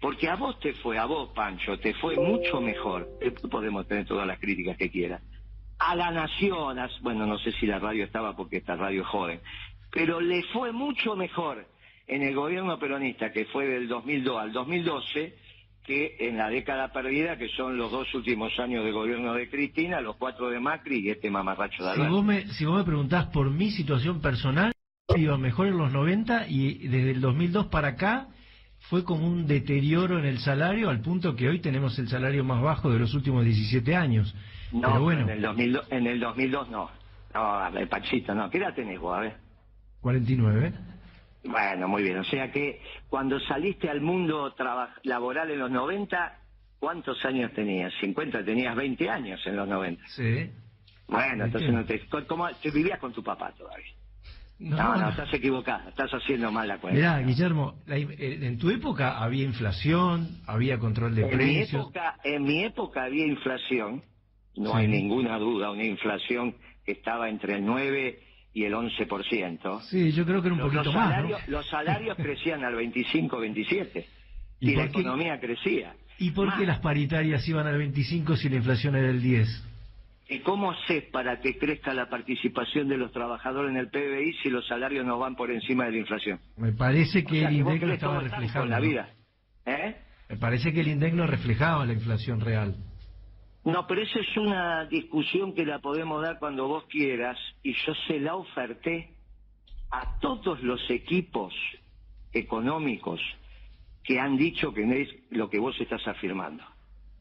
Porque 0.00 0.28
a 0.28 0.36
vos 0.36 0.58
te 0.58 0.72
fue, 0.72 0.98
a 0.98 1.04
vos, 1.04 1.30
Pancho, 1.34 1.78
te 1.78 1.94
fue 1.94 2.16
mucho 2.16 2.60
mejor. 2.60 3.08
Podemos 3.50 3.86
tener 3.86 4.06
todas 4.06 4.26
las 4.26 4.38
críticas 4.38 4.78
que 4.78 4.90
quieras. 4.90 5.22
A 5.78 5.94
la 5.94 6.10
nación, 6.10 6.78
bueno, 7.02 7.26
no 7.26 7.38
sé 7.38 7.52
si 7.52 7.66
la 7.66 7.78
radio 7.78 8.04
estaba 8.04 8.34
porque 8.34 8.56
esta 8.56 8.74
radio 8.74 9.02
es 9.02 9.08
joven, 9.08 9.40
pero 9.90 10.20
le 10.20 10.42
fue 10.44 10.72
mucho 10.72 11.14
mejor 11.14 11.66
en 12.06 12.22
el 12.22 12.34
gobierno 12.34 12.78
peronista, 12.78 13.32
que 13.32 13.44
fue 13.46 13.66
del 13.66 13.88
2002 13.88 14.40
al 14.40 14.52
2012, 14.52 15.36
que 15.84 16.16
en 16.18 16.38
la 16.38 16.48
década 16.48 16.92
perdida, 16.92 17.36
que 17.36 17.48
son 17.48 17.76
los 17.76 17.92
dos 17.92 18.12
últimos 18.14 18.58
años 18.58 18.84
de 18.84 18.92
gobierno 18.92 19.34
de 19.34 19.48
Cristina, 19.50 20.00
los 20.00 20.16
cuatro 20.16 20.48
de 20.48 20.58
Macri 20.58 21.00
y 21.00 21.10
este 21.10 21.30
mamarracho 21.30 21.84
de 21.84 21.90
Alberto. 21.90 22.04
Si 22.04 22.10
vos 22.10 22.24
me, 22.24 22.46
si 22.48 22.64
vos 22.64 22.78
me 22.78 22.84
preguntás 22.84 23.26
por 23.26 23.50
mi 23.50 23.70
situación 23.70 24.20
personal, 24.20 24.72
iba 25.14 25.36
mejor 25.36 25.66
en 25.66 25.76
los 25.76 25.92
90 25.92 26.48
y 26.48 26.88
desde 26.88 27.10
el 27.10 27.20
2002 27.20 27.66
para 27.66 27.88
acá 27.88 28.28
fue 28.88 29.04
como 29.04 29.26
un 29.26 29.46
deterioro 29.46 30.18
en 30.18 30.24
el 30.24 30.38
salario 30.38 30.88
al 30.88 31.00
punto 31.00 31.36
que 31.36 31.48
hoy 31.48 31.60
tenemos 31.60 31.98
el 31.98 32.08
salario 32.08 32.44
más 32.44 32.62
bajo 32.62 32.90
de 32.90 32.98
los 32.98 33.14
últimos 33.14 33.44
17 33.44 33.94
años. 33.94 34.34
No, 34.72 34.88
Pero 34.88 35.02
bueno. 35.02 35.20
en, 35.22 35.30
el 35.30 35.42
2002, 35.42 35.86
en 35.90 36.06
el 36.06 36.20
2002 36.20 36.70
no. 36.70 36.90
No, 37.34 37.88
Pachito, 37.90 38.34
no. 38.34 38.48
¿Qué 38.48 38.58
edad 38.58 38.74
tenés 38.74 39.00
vos? 39.00 39.16
A 39.16 39.20
ver. 39.20 39.36
49. 40.00 40.72
Bueno, 41.44 41.88
muy 41.88 42.02
bien. 42.02 42.18
O 42.18 42.24
sea 42.24 42.50
que 42.50 42.80
cuando 43.08 43.38
saliste 43.40 43.88
al 43.88 44.00
mundo 44.00 44.54
laboral 45.02 45.50
en 45.50 45.58
los 45.58 45.70
90, 45.70 46.38
¿cuántos 46.78 47.24
años 47.24 47.52
tenías? 47.52 47.92
50, 48.00 48.44
tenías 48.44 48.74
20 48.74 49.10
años 49.10 49.46
en 49.46 49.56
los 49.56 49.68
90. 49.68 50.02
Sí. 50.08 50.50
Bueno, 51.06 51.44
entonces 51.44 51.70
no 51.70 51.84
te, 51.84 52.00
¿cómo, 52.26 52.48
te 52.62 52.70
vivías 52.70 52.98
con 52.98 53.12
tu 53.12 53.22
papá 53.22 53.52
todavía. 53.52 53.92
No, 54.58 54.96
no, 54.96 55.10
estás 55.10 55.32
equivocado, 55.34 55.88
estás 55.88 56.10
haciendo 56.12 56.50
mal 56.50 56.68
la 56.68 56.78
cuenta. 56.78 56.96
Mirá, 56.96 57.18
Guillermo, 57.18 57.74
eh, 57.88 58.38
en 58.40 58.56
tu 58.56 58.70
época 58.70 59.18
había 59.18 59.44
inflación, 59.44 60.38
había 60.46 60.78
control 60.78 61.14
de 61.14 61.22
en 61.22 61.30
precios. 61.30 61.72
Mi 61.72 61.78
época, 61.80 62.16
en 62.22 62.42
mi 62.44 62.64
época 62.64 63.04
había 63.04 63.26
inflación, 63.26 64.02
no 64.56 64.74
hay 64.74 64.86
ninguna 64.86 65.38
duda, 65.38 65.72
una 65.72 65.84
inflación 65.84 66.54
que 66.84 66.92
estaba 66.92 67.28
entre 67.28 67.56
el 67.56 67.66
9 67.66 68.20
y 68.54 68.64
el 68.64 68.72
11%. 68.72 69.82
Sí, 69.82 70.12
yo 70.12 70.24
creo 70.24 70.40
que 70.40 70.48
era 70.48 70.54
un 70.54 70.62
poquito 70.62 70.84
los 70.84 70.94
más. 70.94 71.22
¿no? 71.24 71.36
Los 71.48 71.68
salarios 71.68 72.16
crecían 72.22 72.64
al 72.64 72.76
25, 72.76 73.38
27 73.38 74.06
y, 74.60 74.70
y 74.70 74.76
la 74.76 74.84
economía 74.84 75.38
crecía. 75.40 75.94
¿Y 76.18 76.30
por 76.30 76.56
qué 76.56 76.64
las 76.64 76.78
paritarias 76.78 77.46
iban 77.48 77.66
al 77.66 77.76
25 77.76 78.36
si 78.36 78.48
la 78.48 78.56
inflación 78.56 78.94
era 78.94 79.08
del 79.08 79.20
10? 79.20 79.64
¿Y 80.28 80.38
cómo 80.38 80.70
haces 80.70 81.04
para 81.10 81.40
que 81.40 81.58
crezca 81.58 81.92
la 81.92 82.08
participación 82.08 82.88
de 82.88 82.96
los 82.96 83.12
trabajadores 83.12 83.72
en 83.72 83.76
el 83.76 83.90
PBI 83.90 84.32
si 84.42 84.48
los 84.48 84.66
salarios 84.66 85.04
no 85.04 85.18
van 85.18 85.34
por 85.34 85.50
encima 85.50 85.84
de 85.84 85.90
la 85.92 85.98
inflación? 85.98 86.38
Me 86.56 86.72
parece 86.72 87.24
que 87.24 87.44
el 87.44 87.52
INDEC 87.52 87.82
no 87.82 87.92
estaba 87.92 88.20
reflejando. 88.20 88.68
La 88.68 88.80
vida. 88.80 89.10
¿Eh? 89.66 89.96
Me 90.30 90.36
parece 90.36 90.72
que 90.72 90.80
el 90.80 90.88
INDEC 90.88 91.12
no 91.12 91.26
reflejaba 91.26 91.84
la 91.84 91.92
inflación 91.92 92.40
real. 92.40 92.76
No, 93.64 93.86
pero 93.86 94.02
esa 94.02 94.20
es 94.20 94.36
una 94.36 94.84
discusión 94.84 95.54
que 95.54 95.64
la 95.64 95.78
podemos 95.78 96.22
dar 96.22 96.38
cuando 96.38 96.68
vos 96.68 96.84
quieras 96.84 97.38
y 97.62 97.72
yo 97.72 97.94
se 98.06 98.20
la 98.20 98.36
oferté 98.36 99.10
a 99.90 100.18
todos 100.20 100.62
los 100.62 100.80
equipos 100.90 101.54
económicos 102.32 103.20
que 104.02 104.20
han 104.20 104.36
dicho 104.36 104.74
que 104.74 104.84
no 104.84 104.94
es 104.94 105.08
lo 105.30 105.48
que 105.48 105.58
vos 105.58 105.80
estás 105.80 106.06
afirmando. 106.06 106.62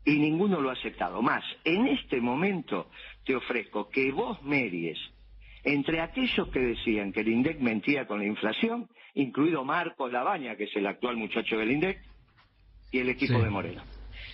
Y 0.06 0.20
ninguno 0.20 0.60
lo 0.60 0.70
ha 0.70 0.74
aceptado. 0.74 1.22
Más, 1.22 1.46
en 1.64 1.88
este 1.88 2.20
momento 2.20 2.90
te 3.24 3.36
ofrezco 3.36 3.90
que 3.90 4.12
vos 4.12 4.44
meries 4.44 5.00
entre 5.64 6.02
aquellos 6.02 6.50
que 6.50 6.60
decían 6.60 7.14
que 7.14 7.22
el 7.22 7.30
INDEC 7.30 7.60
mentía 7.62 8.06
con 8.06 8.20
la 8.20 8.26
inflación, 8.26 8.90
incluido 9.14 9.64
Marcos 9.64 10.12
Labaña, 10.12 10.58
que 10.58 10.66
es 10.66 10.76
el 10.76 10.88
actual 10.88 11.16
muchacho 11.16 11.58
del 11.58 11.72
INDEC, 11.72 12.02
y 12.92 13.00
el 13.00 13.08
equipo 13.08 13.40
de 13.40 13.50
Moreno. 13.50 13.82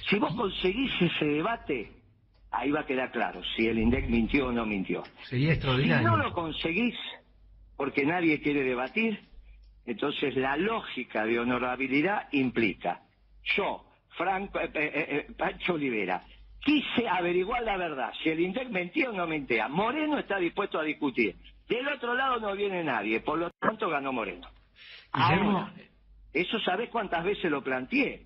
Si 0.09 0.17
vos 0.17 0.33
conseguís 0.33 0.91
ese 0.99 1.25
debate, 1.25 1.91
ahí 2.51 2.71
va 2.71 2.81
a 2.81 2.85
quedar 2.85 3.11
claro 3.11 3.41
si 3.55 3.67
el 3.67 3.79
INDEC 3.79 4.09
mintió 4.09 4.47
o 4.47 4.51
no 4.51 4.65
mintió. 4.65 5.03
Sería 5.23 5.53
extraordinario. 5.53 5.99
Si 5.99 6.05
no 6.05 6.17
lo 6.17 6.33
conseguís, 6.33 6.95
porque 7.75 8.05
nadie 8.05 8.41
quiere 8.41 8.63
debatir, 8.63 9.19
entonces 9.85 10.35
la 10.35 10.57
lógica 10.57 11.25
de 11.25 11.39
honorabilidad 11.39 12.27
implica, 12.31 13.01
yo, 13.55 13.85
Franco, 14.17 14.59
eh, 14.59 14.69
eh, 14.73 14.91
eh, 14.93 15.27
Pancho 15.37 15.73
Olivera, 15.73 16.23
quise 16.59 17.07
averiguar 17.07 17.63
la 17.63 17.77
verdad, 17.77 18.11
si 18.21 18.29
el 18.29 18.39
INDEC 18.39 18.69
mentía 18.69 19.09
o 19.09 19.13
no 19.13 19.25
mentía. 19.27 19.67
Moreno 19.67 20.19
está 20.19 20.37
dispuesto 20.37 20.79
a 20.79 20.83
discutir. 20.83 21.35
Del 21.67 21.87
otro 21.87 22.15
lado 22.15 22.39
no 22.39 22.55
viene 22.55 22.83
nadie, 22.83 23.19
por 23.21 23.37
lo 23.37 23.49
tanto 23.51 23.89
ganó 23.89 24.11
Moreno. 24.11 24.47
Ahora, 25.11 25.71
eso 26.33 26.59
sabés 26.59 26.89
cuántas 26.89 27.23
veces 27.23 27.49
lo 27.49 27.63
planteé. 27.63 28.25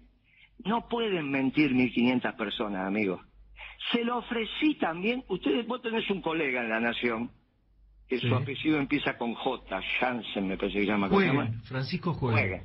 No 0.66 0.88
pueden 0.88 1.30
mentir 1.30 1.72
1.500 1.72 2.36
personas, 2.36 2.88
amigos. 2.88 3.22
Se 3.92 4.04
lo 4.04 4.18
ofrecí 4.18 4.76
también, 4.76 5.24
ustedes, 5.28 5.68
vos 5.68 5.82
tenés 5.82 6.10
un 6.10 6.22
colega 6.22 6.62
en 6.62 6.70
La 6.70 6.80
Nación, 6.80 7.32
que 8.08 8.20
su 8.20 8.34
apellido 8.34 8.78
empieza 8.78 9.18
con 9.18 9.34
J, 9.34 9.82
Jansen 10.00 10.48
me 10.48 10.58
parece 10.58 10.80
que 10.80 10.86
se 10.86 10.92
llama. 10.92 11.10
Francisco 11.64 12.14
Juega. 12.14 12.64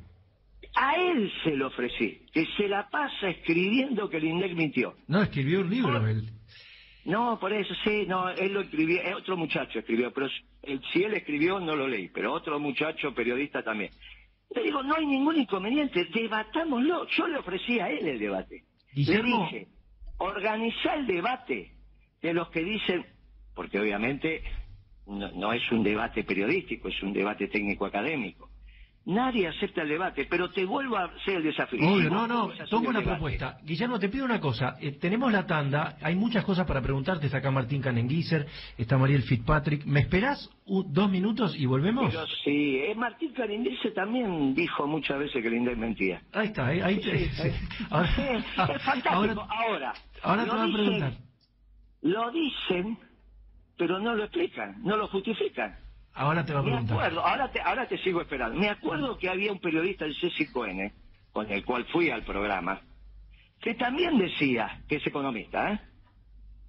A 0.75 0.95
él 0.97 1.33
se 1.43 1.57
lo 1.57 1.69
ofrecí, 1.69 2.27
que 2.33 2.47
se 2.57 2.69
la 2.69 2.89
pasa 2.89 3.29
escribiendo 3.29 4.09
que 4.09 4.19
el 4.19 4.25
INDEC 4.25 4.55
mintió. 4.55 4.95
No, 5.09 5.23
escribió 5.23 5.61
un 5.61 5.71
libro 5.71 6.07
él. 6.07 6.31
No, 7.05 7.39
por 7.41 7.53
eso 7.53 7.75
sí, 7.85 8.05
no, 8.07 8.29
él 8.29 8.53
lo 8.53 8.61
escribió, 8.61 9.01
eh, 9.01 9.15
otro 9.15 9.37
muchacho 9.37 9.79
escribió, 9.79 10.13
pero 10.13 10.29
si 10.93 11.03
él 11.03 11.15
escribió 11.15 11.59
no 11.59 11.75
lo 11.75 11.89
leí, 11.89 12.09
pero 12.11 12.33
otro 12.35 12.61
muchacho 12.61 13.15
periodista 13.15 13.63
también. 13.63 13.91
Le 14.55 14.63
digo, 14.63 14.83
no 14.83 14.95
hay 14.95 15.07
ningún 15.07 15.37
inconveniente, 15.37 16.07
debatámoslo. 16.13 17.07
Yo 17.09 17.27
le 17.29 17.39
ofrecí 17.39 17.81
a 17.81 17.91
él 17.91 18.07
el 18.07 18.19
debate. 18.19 18.65
Le 18.95 19.23
dije, 19.23 19.69
organiza 20.19 20.95
el 20.95 21.07
debate 21.07 21.73
de 22.21 22.35
los 22.35 22.49
que 22.51 22.63
dicen, 22.63 23.07
porque 23.55 23.81
obviamente 23.81 24.43
no, 25.07 25.53
es 25.53 25.73
un 25.73 25.83
debate 25.83 26.25
periodístico, 26.25 26.89
es 26.89 27.03
un 27.03 27.13
debate 27.13 27.49
técnico-académico. 27.49 28.51
Nadie 29.09 29.49
acepta 29.49 29.81
el 29.81 29.88
debate, 29.88 30.27
pero 30.29 30.50
te 30.50 30.67
vuelvo 30.67 30.99
a 30.99 31.05
hacer 31.05 31.37
el 31.37 31.43
desafío. 31.43 31.81
Obvio, 31.81 32.11
no, 32.11 32.27
no, 32.27 32.50
tomo 32.69 32.91
una 32.91 33.00
propuesta. 33.00 33.57
Guillermo, 33.65 33.99
te 33.99 34.11
pido 34.11 34.27
una 34.27 34.38
cosa. 34.38 34.77
Eh, 34.83 34.99
tenemos 35.00 35.33
la 35.33 35.47
tanda, 35.47 35.97
hay 36.03 36.15
muchas 36.15 36.45
cosas 36.45 36.67
para 36.67 36.83
preguntarte. 36.83 37.25
Está 37.25 37.38
acá 37.38 37.50
Martín 37.50 37.81
Canenguiser, 37.81 38.47
está 38.77 38.99
Mariel 38.99 39.23
Fitzpatrick. 39.23 39.87
¿Me 39.87 40.00
esperás 40.00 40.50
dos 40.67 41.11
minutos 41.11 41.57
y 41.59 41.65
volvemos? 41.65 42.12
Pero 42.12 42.27
sí, 42.45 42.81
eh, 42.81 42.95
Martín 42.95 43.33
Canenguiser 43.33 43.95
también 43.95 44.55
dijo 44.55 44.87
muchas 44.87 45.19
veces 45.19 45.43
que 45.43 45.49
Linda 45.49 45.75
mentía. 45.75 46.21
Ahí 46.35 46.49
está, 46.49 46.75
eh, 46.75 46.83
ahí 46.83 47.00
Ahora, 47.88 48.11
es 48.77 48.83
fantástico. 48.83 49.49
Ahora, 49.49 49.95
ahora, 50.23 50.45
te 50.45 50.50
voy 50.50 50.71
a 50.71 50.75
preguntar. 50.75 51.12
Lo 52.03 52.31
dicen, 52.31 52.99
pero 53.79 54.00
no 54.00 54.15
lo 54.15 54.25
explican, 54.25 54.83
no 54.83 54.99
lo 54.99 55.09
justifican. 55.09 55.88
Ahora 56.15 56.45
te 56.45 56.53
va 56.53 56.61
a 56.61 56.62
Me 56.62 56.71
preguntar. 56.71 56.97
acuerdo, 56.99 57.27
ahora 57.27 57.50
te, 57.53 57.61
ahora 57.61 57.87
te 57.87 57.99
sigo 57.99 58.21
esperando. 58.21 58.59
Me 58.59 58.69
acuerdo 58.69 59.17
que 59.19 59.29
había 59.29 59.53
un 59.53 59.61
periodista, 59.61 60.05
el 60.05 60.15
Ceci 60.17 60.47
Cohen, 60.50 60.93
con 61.33 61.50
el 61.50 61.65
cual 61.65 61.85
fui 61.87 62.11
al 62.11 62.23
programa, 62.25 62.81
que 63.61 63.75
también 63.75 64.19
decía 64.19 64.83
que 64.88 64.97
es 64.97 65.07
economista, 65.07 65.73
¿eh? 65.73 65.81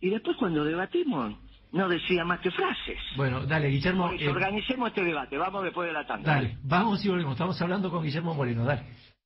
Y 0.01 0.09
después 0.09 0.37
cuando 0.37 0.63
debatimos, 0.63 1.35
no 1.71 1.89
decía 1.89 2.23
más 2.25 2.39
que 2.39 2.51
frases. 2.51 2.97
Bueno, 3.17 3.45
dale, 3.45 3.67
Guillermo. 3.69 4.05
Por 4.07 4.15
eso, 4.15 4.25
eh, 4.25 4.29
organicemos 4.29 4.89
este 4.89 5.03
debate, 5.03 5.37
vamos 5.37 5.63
después 5.63 5.87
de 5.87 5.93
la 5.93 6.05
tanda. 6.07 6.33
Dale, 6.35 6.57
vamos 6.63 7.03
y 7.03 7.09
volvemos. 7.09 7.33
Estamos 7.33 7.61
hablando 7.61 7.91
con 7.91 8.03
Guillermo 8.03 8.33
Moreno, 8.33 8.65
dale. 8.65 8.83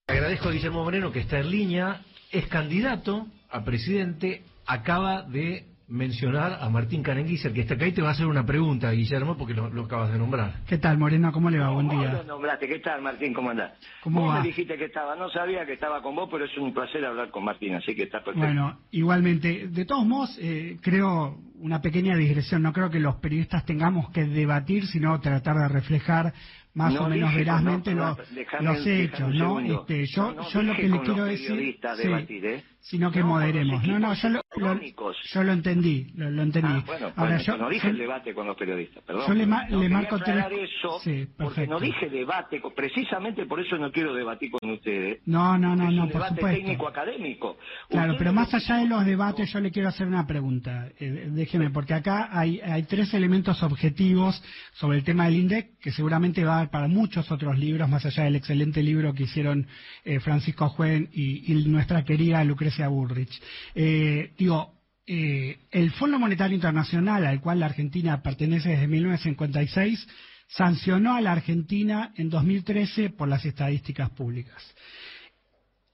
Agradezco 0.08 0.50
a 0.50 0.52
Guillermo 0.52 0.84
Moreno 0.84 1.12
que 1.12 1.20
está 1.20 1.40
en 1.40 1.50
línea, 1.52 2.02
es 2.32 2.48
candidato 2.48 3.28
a 3.50 3.64
presidente, 3.64 4.44
acaba 4.66 5.22
de 5.22 5.66
mencionar 5.88 6.58
a 6.62 6.70
Martín 6.70 7.04
Carenguiser, 7.04 7.52
que 7.54 7.62
está 7.62 7.74
acá 7.76 7.86
y 7.86 7.92
te 7.92 8.02
va 8.02 8.10
a 8.10 8.12
hacer 8.14 8.26
una 8.26 8.46
pregunta, 8.46 8.92
Guillermo, 8.92 9.38
porque 9.38 9.54
lo, 9.54 9.70
lo 9.70 9.84
acabas 9.84 10.12
de 10.12 10.18
nombrar. 10.18 10.62
¿Qué 10.68 10.78
tal, 10.78 10.98
Moreno? 10.98 11.32
¿Cómo 11.32 11.50
le 11.50 11.60
va? 11.60 11.72
Buen 11.72 11.88
¿Cómo 11.88 12.02
día. 12.02 12.14
lo 12.14 12.24
nombraste? 12.24 12.68
¿Qué 12.68 12.80
tal, 12.80 13.02
Martín? 13.02 13.34
¿Cómo 13.34 13.50
andás? 13.50 13.74
¿Cómo 14.02 14.22
Vos 14.22 14.30
va? 14.36 14.40
me 14.42 14.48
dijiste 14.48 14.78
que 14.78 14.86
estaba, 14.86 15.16
no 15.16 15.30
sabía 15.30 15.66
que 15.66 15.74
estaba 15.74 16.02
con 16.02 16.16
vos, 16.16 16.30
pero 16.32 16.46
es 16.46 16.58
un 16.58 16.74
placer 16.74 17.04
hablar 17.06 17.30
con 17.32 17.44
Martín, 17.44 17.76
así 17.76 17.96
que 17.96 18.04
está 18.04 18.24
perfecto. 18.24 18.40
Bueno, 18.40 18.80
igualmente, 18.92 19.68
de 19.68 19.86
todos 19.86 20.06
modos, 20.06 20.38
eh, 20.42 20.78
creo 20.82 21.38
una 21.60 21.82
pequeña 21.82 22.16
digresión. 22.16 22.62
No 22.62 22.74
creo 22.74 22.90
que 22.90 23.00
los 23.00 23.16
periodistas 23.16 23.66
tengamos 23.66 24.10
que 24.12 24.26
debatir, 24.26 24.86
sino 24.88 25.20
tratar 25.20 25.56
de 25.58 25.68
reflejar 25.68 26.34
más 26.74 26.94
No 26.94 27.06
o 27.06 27.10
menos 27.10 27.34
verazmente 27.36 27.94
no, 27.94 28.18
los 28.62 28.88
hechos, 28.88 29.34
¿no? 29.34 29.60
Este, 29.60 30.06
yo, 30.08 30.32
No, 30.32 30.34
no 30.34 30.50
yo 30.50 30.62
lo 30.64 30.76
que 30.76 30.90
le 30.90 31.00
quiero 31.02 31.26
decir, 31.26 31.78
sí, 31.96 32.04
debatir, 32.04 32.46
¿eh? 32.46 32.64
Sino 32.84 33.12
que 33.12 33.22
No, 33.22 33.28
moderemos. 33.28 33.88
No, 33.88 33.98
no, 33.98 34.14
yo 34.14 34.28
lo, 34.30 34.36
lo- 34.36 34.42
económicos. 34.68 35.18
yo 35.34 35.42
lo 35.44 35.54
entendí, 35.54 36.12
lo, 36.16 36.30
lo 36.30 36.42
entendí. 36.44 36.68
Ah, 36.70 36.84
bueno, 36.86 37.06
Ahora 37.16 37.36
bueno, 37.38 37.44
yo, 37.44 37.58
no 37.58 37.70
dije 37.70 37.88
yo- 37.88 37.92
el 37.92 37.98
debate 37.98 38.34
con 38.34 38.46
los 38.46 38.58
periodistas, 38.58 39.02
perdón. 39.04 39.24
yo 39.26 39.34
le 39.34 39.46
ma- 39.48 39.66
No, 39.70 39.80
le 39.82 39.88
marco 39.90 40.20
tres- 40.20 40.46
eso, 40.52 41.00
Sí, 41.00 41.26
porque 41.38 41.66
no 41.66 41.80
dije 41.80 42.10
debate, 42.10 42.62
precisamente 42.76 43.46
por 43.46 43.62
eso 43.62 43.78
no 43.78 43.90
quiero 43.90 44.14
debatir 44.14 44.52
con 44.52 44.70
ustedes. 44.70 45.22
No, 45.26 45.58
no, 45.58 45.76
no, 45.78 45.88
es 45.90 45.96
no, 45.96 46.04
un 46.04 46.10
por 46.10 46.22
debate 46.22 46.36
supuesto. 46.36 46.58
técnico 46.60 46.88
académico. 46.90 47.58
Claro, 47.90 48.16
pero 48.18 48.34
más 48.34 48.54
allá 48.54 48.78
de 48.78 48.88
los 48.88 49.06
debates, 49.06 49.52
yo 49.54 49.62
le 49.62 49.72
quiero 49.72 49.88
hacer 49.88 50.06
una 50.06 50.28
pregunta. 50.28 50.90
Eh, 51.00 51.30
déjeme, 51.32 51.70
porque 51.70 51.94
acá 51.94 52.30
hay, 52.38 52.60
hay 52.60 52.84
tres 52.84 53.14
elementos 53.14 53.64
objetivos 53.64 54.44
sobre 54.74 54.98
el 54.98 55.06
tema 55.06 55.26
del 55.26 55.36
INDEC 55.38 55.80
que 55.80 55.92
seguramente 55.92 56.44
va 56.44 56.56
a 56.56 56.58
dar 56.58 56.70
para 56.70 56.90
muchos 56.90 57.32
otros 57.32 57.58
libros, 57.58 57.88
más 57.88 58.06
allá 58.06 58.24
del 58.26 58.36
excelente 58.36 58.84
libro 58.84 59.14
que 59.14 59.24
hicieron 59.24 59.68
eh, 60.04 60.20
Francisco 60.20 60.68
Juen 60.68 61.08
y, 61.14 61.50
y 61.52 61.66
nuestra 61.70 62.04
querida 62.04 62.44
Lucrecia 62.44 62.73
Bullrich. 62.82 63.42
Eh, 63.76 64.34
digo, 64.38 64.74
eh, 65.06 65.60
el 65.72 65.92
Fondo 65.92 66.18
Monetario 66.18 66.56
Internacional, 66.56 67.26
al 67.26 67.42
cual 67.42 67.60
la 67.60 67.66
Argentina 67.68 68.22
pertenece 68.22 68.70
desde 68.70 68.88
1956, 68.88 70.08
sancionó 70.48 71.16
a 71.16 71.22
la 71.22 71.32
Argentina 71.34 72.14
en 72.16 72.30
2013 72.30 73.10
por 73.10 73.28
las 73.28 73.44
estadísticas 73.46 74.10
públicas. 74.12 74.64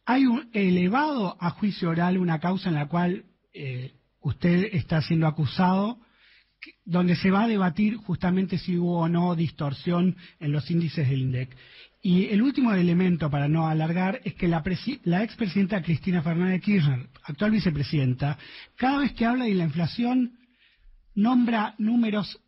Hay 0.06 0.26
un 0.26 0.50
elevado 0.54 1.38
a 1.40 1.52
juicio 1.52 1.90
oral 1.90 2.18
una 2.18 2.40
causa 2.40 2.70
en 2.70 2.76
la 2.76 2.88
cual 2.88 3.26
eh, 3.54 3.94
usted 4.22 4.70
está 4.74 5.02
siendo 5.02 5.28
acusado, 5.28 6.00
donde 6.84 7.16
se 7.16 7.32
va 7.32 7.44
a 7.44 7.48
debatir 7.48 7.96
justamente 7.96 8.58
si 8.58 8.78
hubo 8.78 9.00
o 9.00 9.10
no 9.10 9.36
distorsión 9.36 10.18
en 10.40 10.52
los 10.52 10.70
índices 10.70 11.08
del 11.08 11.22
INDEC. 11.22 11.56
Y 12.02 12.28
el 12.28 12.42
último 12.42 12.74
elemento, 12.74 13.30
para 13.30 13.50
no 13.50 13.68
alargar, 13.68 14.22
es 14.24 14.34
que 14.36 14.48
la, 14.48 14.64
la 15.04 15.24
expresidenta 15.24 15.82
Cristina 15.82 16.22
Fernández 16.22 16.62
Kirchner, 16.62 17.10
actual 17.24 17.52
vicepresidenta, 17.52 18.38
cada 18.78 19.00
vez 19.00 19.14
que 19.14 19.26
habla 19.26 19.46
de 19.46 19.56
la 19.56 19.66
inflación, 19.66 20.40
nombra 21.14 21.76
números 21.78 22.40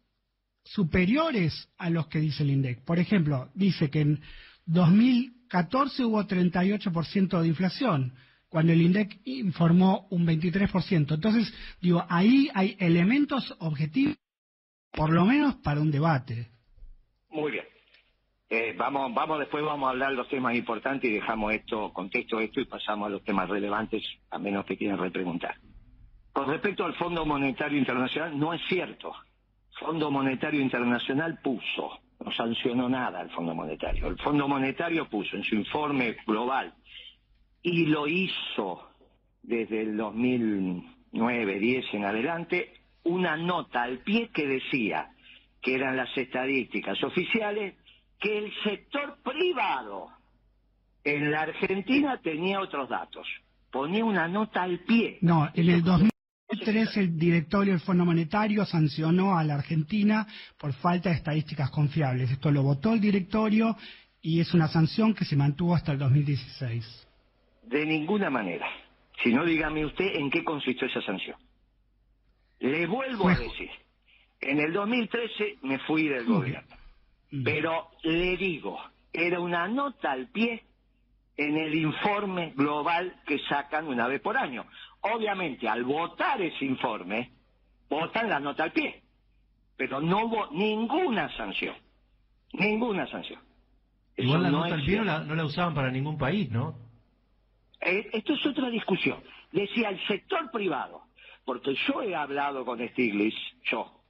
superiores 0.63 1.70
a 1.77 1.89
los 1.89 2.08
que 2.08 2.20
dice 2.20 2.43
el 2.43 2.51
INDEC. 2.51 2.84
Por 2.86 3.00
ejemplo, 3.00 3.50
dice 3.53 3.89
que 3.89 4.01
en 4.01 4.22
2014 4.67 6.05
hubo 6.05 6.23
38% 6.23 7.41
de 7.41 7.47
inflación, 7.47 8.13
cuando 8.47 8.71
el 8.71 8.82
INDEC 8.82 9.19
informó 9.26 10.08
un 10.12 10.26
23%. 10.26 11.13
Entonces, 11.13 11.54
digo, 11.82 12.06
ahí 12.10 12.49
hay 12.54 12.78
elementos 12.80 13.54
objetivos, 13.60 14.15
por 14.91 15.12
lo 15.12 15.26
menos 15.26 15.56
para 15.56 15.82
un 15.82 15.91
debate. 15.91 16.49
Muy 17.30 17.52
bien. 17.52 17.70
Eh, 18.54 18.76
vamos, 18.78 19.14
vamos, 19.14 19.40
después 19.40 19.64
vamos 19.64 19.88
a 19.88 19.92
hablar 19.92 20.12
los 20.12 20.28
temas 20.28 20.54
importantes 20.58 21.10
y 21.10 21.14
dejamos 21.14 21.54
esto, 21.54 21.94
contesto 21.94 22.38
esto 22.42 22.60
y 22.60 22.66
pasamos 22.66 23.08
a 23.08 23.10
los 23.10 23.24
temas 23.24 23.48
relevantes, 23.48 24.04
a 24.30 24.38
menos 24.38 24.66
que 24.66 24.76
quieran 24.76 25.00
repreguntar. 25.00 25.56
Con 26.34 26.50
respecto 26.50 26.84
al 26.84 26.94
Fondo 26.96 27.26
Monetario 27.26 27.80
Internacional, 27.80 28.38
no 28.38 28.54
es 28.54 28.62
cierto. 28.68 29.14
Fondo 29.80 30.12
Monetario 30.12 30.60
Internacional 30.60 31.40
puso, 31.42 32.02
no 32.20 32.30
sancionó 32.34 32.90
nada 32.90 33.22
el 33.22 33.30
Fondo 33.30 33.56
Monetario. 33.56 34.08
El 34.08 34.18
Fondo 34.18 34.50
Monetario 34.50 35.08
puso 35.08 35.38
en 35.38 35.46
su 35.46 35.56
informe 35.56 36.18
global 36.28 36.74
y 37.62 37.86
lo 37.86 38.06
hizo 38.06 38.86
desde 39.44 39.82
el 39.84 39.98
2009-10 39.98 41.86
en 41.94 42.04
adelante, 42.04 42.74
una 43.04 43.38
nota 43.38 43.84
al 43.84 44.00
pie 44.00 44.28
que 44.28 44.46
decía 44.46 45.08
que 45.62 45.76
eran 45.76 45.96
las 45.96 46.16
estadísticas 46.18 47.02
oficiales, 47.02 47.76
que 48.21 48.38
el 48.38 48.53
sector 48.63 49.17
privado 49.23 50.10
en 51.03 51.31
la 51.31 51.41
Argentina 51.41 52.19
tenía 52.21 52.62
otros 52.62 52.88
datos. 52.88 53.27
Ponía 53.71 54.05
una 54.05 54.27
nota 54.27 54.62
al 54.62 54.79
pie. 54.79 55.17
No, 55.21 55.49
en 55.53 55.69
el 55.69 55.84
2003 55.84 56.97
el 56.97 57.17
directorio 57.17 57.73
del 57.73 57.81
Fondo 57.81 58.05
Monetario 58.05 58.63
sancionó 58.65 59.38
a 59.38 59.43
la 59.43 59.55
Argentina 59.55 60.27
por 60.57 60.71
falta 60.73 61.10
de 61.10 61.15
estadísticas 61.15 61.71
confiables. 61.71 62.29
Esto 62.29 62.51
lo 62.51 62.62
votó 62.62 62.93
el 62.93 63.01
directorio 63.01 63.75
y 64.21 64.39
es 64.39 64.53
una 64.53 64.67
sanción 64.67 65.15
que 65.15 65.25
se 65.25 65.36
mantuvo 65.36 65.73
hasta 65.73 65.91
el 65.91 65.97
2016. 65.97 67.07
De 67.63 67.86
ninguna 67.86 68.29
manera. 68.29 68.67
Si 69.23 69.34
no, 69.34 69.43
dígame 69.45 69.84
usted 69.86 70.15
en 70.15 70.29
qué 70.29 70.43
consistió 70.43 70.88
esa 70.88 71.01
sanción. 71.01 71.38
Le 72.60 72.86
vuelvo 72.86 73.29
a 73.29 73.36
decir, 73.36 73.69
en 74.41 74.60
el 74.60 74.73
2013 74.73 75.57
me 75.63 75.79
fui 75.79 76.07
del 76.07 76.25
gobierno. 76.25 76.81
Pero 77.44 77.91
le 78.04 78.36
digo, 78.38 78.78
era 79.13 79.39
una 79.39 79.67
nota 79.67 80.12
al 80.12 80.28
pie 80.28 80.63
en 81.38 81.58
el 81.58 81.74
informe 81.76 82.52
global 82.56 83.22
que 83.26 83.39
sacan 83.39 83.88
una 83.88 84.08
vez 84.08 84.22
por 84.22 84.38
año. 84.38 84.65
Obviamente, 85.02 85.67
al 85.70 85.84
votar 85.84 86.41
ese 86.41 86.65
informe, 86.65 87.32
votan 87.89 88.30
la 88.30 88.39
nota 88.39 88.63
al 88.63 88.74
pie. 88.74 89.02
Pero 89.78 90.02
no 90.02 90.26
hubo 90.26 90.48
ninguna 90.52 91.36
sanción. 91.38 91.76
Ninguna 92.54 93.08
sanción. 93.08 93.39
Eso 94.15 94.28
Igual 94.28 94.44
la 94.44 94.52
no 94.52 94.60
nota 94.60 94.76
al 94.76 94.84
pie 94.84 94.98
no 94.98 95.04
cierto. 95.04 95.20
la, 95.20 95.20
no 95.26 95.36
la 95.36 95.46
usaban 95.46 95.74
para 95.74 95.89
ningún 95.89 96.17
país, 96.17 96.52
¿no? 96.52 96.76
Eh, 97.80 98.10
esto 98.12 98.34
es 98.34 98.46
otra 98.46 98.70
discusión. 98.70 99.24
Decía 99.52 99.89
el 99.89 100.06
sector 100.08 100.52
privado, 100.52 101.02
porque 101.46 101.74
yo 101.88 102.02
he 102.04 102.13
hablado 102.13 102.65
con 102.65 102.86
Stiglitz, 102.89 103.36
yo 103.63 104.01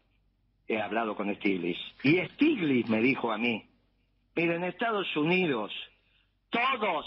he 0.76 0.82
hablado 0.82 1.16
con 1.16 1.34
Stiglitz, 1.36 1.80
y 2.04 2.20
Stiglitz 2.20 2.90
me 2.90 3.02
dijo 3.02 3.32
a 3.32 3.38
mí, 3.38 3.66
mira, 4.36 4.56
en 4.56 4.64
Estados 4.64 5.16
Unidos 5.16 5.72
todos 6.50 7.06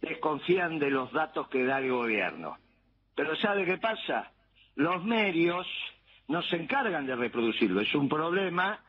desconfían 0.00 0.78
de 0.78 0.90
los 0.90 1.12
datos 1.12 1.48
que 1.48 1.64
da 1.64 1.78
el 1.78 1.90
gobierno. 1.90 2.56
Pero 3.14 3.36
¿sabe 3.36 3.64
qué 3.64 3.78
pasa? 3.78 4.32
Los 4.76 5.04
medios 5.04 5.66
no 6.28 6.42
se 6.42 6.56
encargan 6.56 7.06
de 7.06 7.16
reproducirlo. 7.16 7.80
Es 7.80 7.94
un 7.94 8.08
problema 8.08 8.80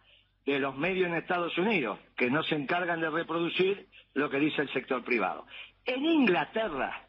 de 0.45 0.59
los 0.59 0.75
medios 0.77 1.07
en 1.07 1.15
Estados 1.15 1.57
Unidos, 1.57 1.99
que 2.15 2.29
no 2.29 2.43
se 2.43 2.55
encargan 2.55 3.01
de 3.01 3.09
reproducir 3.09 3.87
lo 4.13 4.29
que 4.29 4.39
dice 4.39 4.61
el 4.61 4.73
sector 4.73 5.03
privado. 5.03 5.45
En 5.85 6.05
Inglaterra 6.05 7.07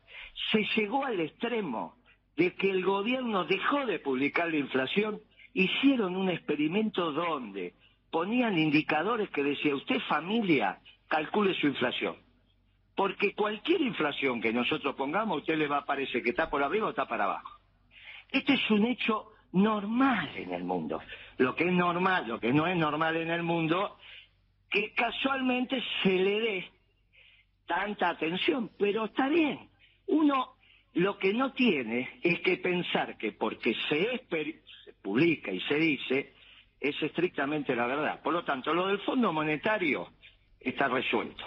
se 0.51 0.65
llegó 0.77 1.05
al 1.05 1.21
extremo 1.21 1.97
de 2.37 2.55
que 2.55 2.71
el 2.71 2.85
gobierno 2.85 3.45
dejó 3.45 3.85
de 3.87 3.99
publicar 3.99 4.51
la 4.51 4.57
inflación, 4.57 5.21
hicieron 5.55 6.17
un 6.17 6.31
experimento 6.31 7.13
donde 7.13 7.75
ponían 8.11 8.59
indicadores 8.59 9.31
que 9.31 9.43
decía, 9.43 9.75
usted 9.75 10.01
familia, 10.09 10.81
calcule 11.09 11.55
su 11.55 11.67
inflación. 11.67 12.17
Porque 12.95 13.35
cualquier 13.35 13.81
inflación 13.81 14.41
que 14.41 14.53
nosotros 14.53 14.95
pongamos, 14.95 15.39
usted 15.39 15.57
le 15.57 15.69
va 15.69 15.79
a 15.79 15.85
parecer 15.85 16.23
que 16.23 16.31
está 16.31 16.51
por 16.51 16.63
arriba 16.63 16.87
o 16.87 16.91
está 16.91 17.07
para 17.07 17.25
abajo. 17.25 17.59
Este 18.31 18.55
es 18.55 18.71
un 18.71 18.85
hecho 18.85 19.33
normal 19.53 20.31
en 20.37 20.53
el 20.53 20.65
mundo. 20.65 21.01
Lo 21.39 21.55
que 21.55 21.65
es 21.65 21.73
normal, 21.73 22.29
lo 22.29 22.39
que 22.39 22.53
no 22.53 22.67
es 22.67 22.77
normal 22.77 23.17
en 23.17 23.31
el 23.31 23.43
mundo, 23.43 23.97
que 24.69 24.93
casualmente 24.93 25.83
se 26.03 26.11
le 26.11 26.41
dé 26.41 26.71
tanta 27.67 28.11
atención, 28.11 28.71
pero 28.79 29.07
está 29.07 29.29
bien. 29.29 29.69
Uno 30.07 30.57
lo 30.95 31.19
que 31.19 31.33
no 31.33 31.53
tiene 31.53 32.19
es 32.23 32.41
que 32.41 32.57
pensar 32.57 33.17
que 33.17 33.33
porque 33.33 33.75
se, 33.89 34.27
se 34.29 34.60
publica 35.03 35.51
y 35.53 35.61
se 35.63 35.75
dice, 35.77 36.35
es 36.81 37.03
estrictamente 37.03 37.75
la 37.75 37.87
verdad. 37.87 38.23
Por 38.23 38.33
lo 38.33 38.45
tanto, 38.45 38.73
lo 38.75 38.87
del 38.87 38.99
Fondo 39.01 39.33
Monetario 39.33 40.09
está 40.59 40.89
resuelto. 40.89 41.45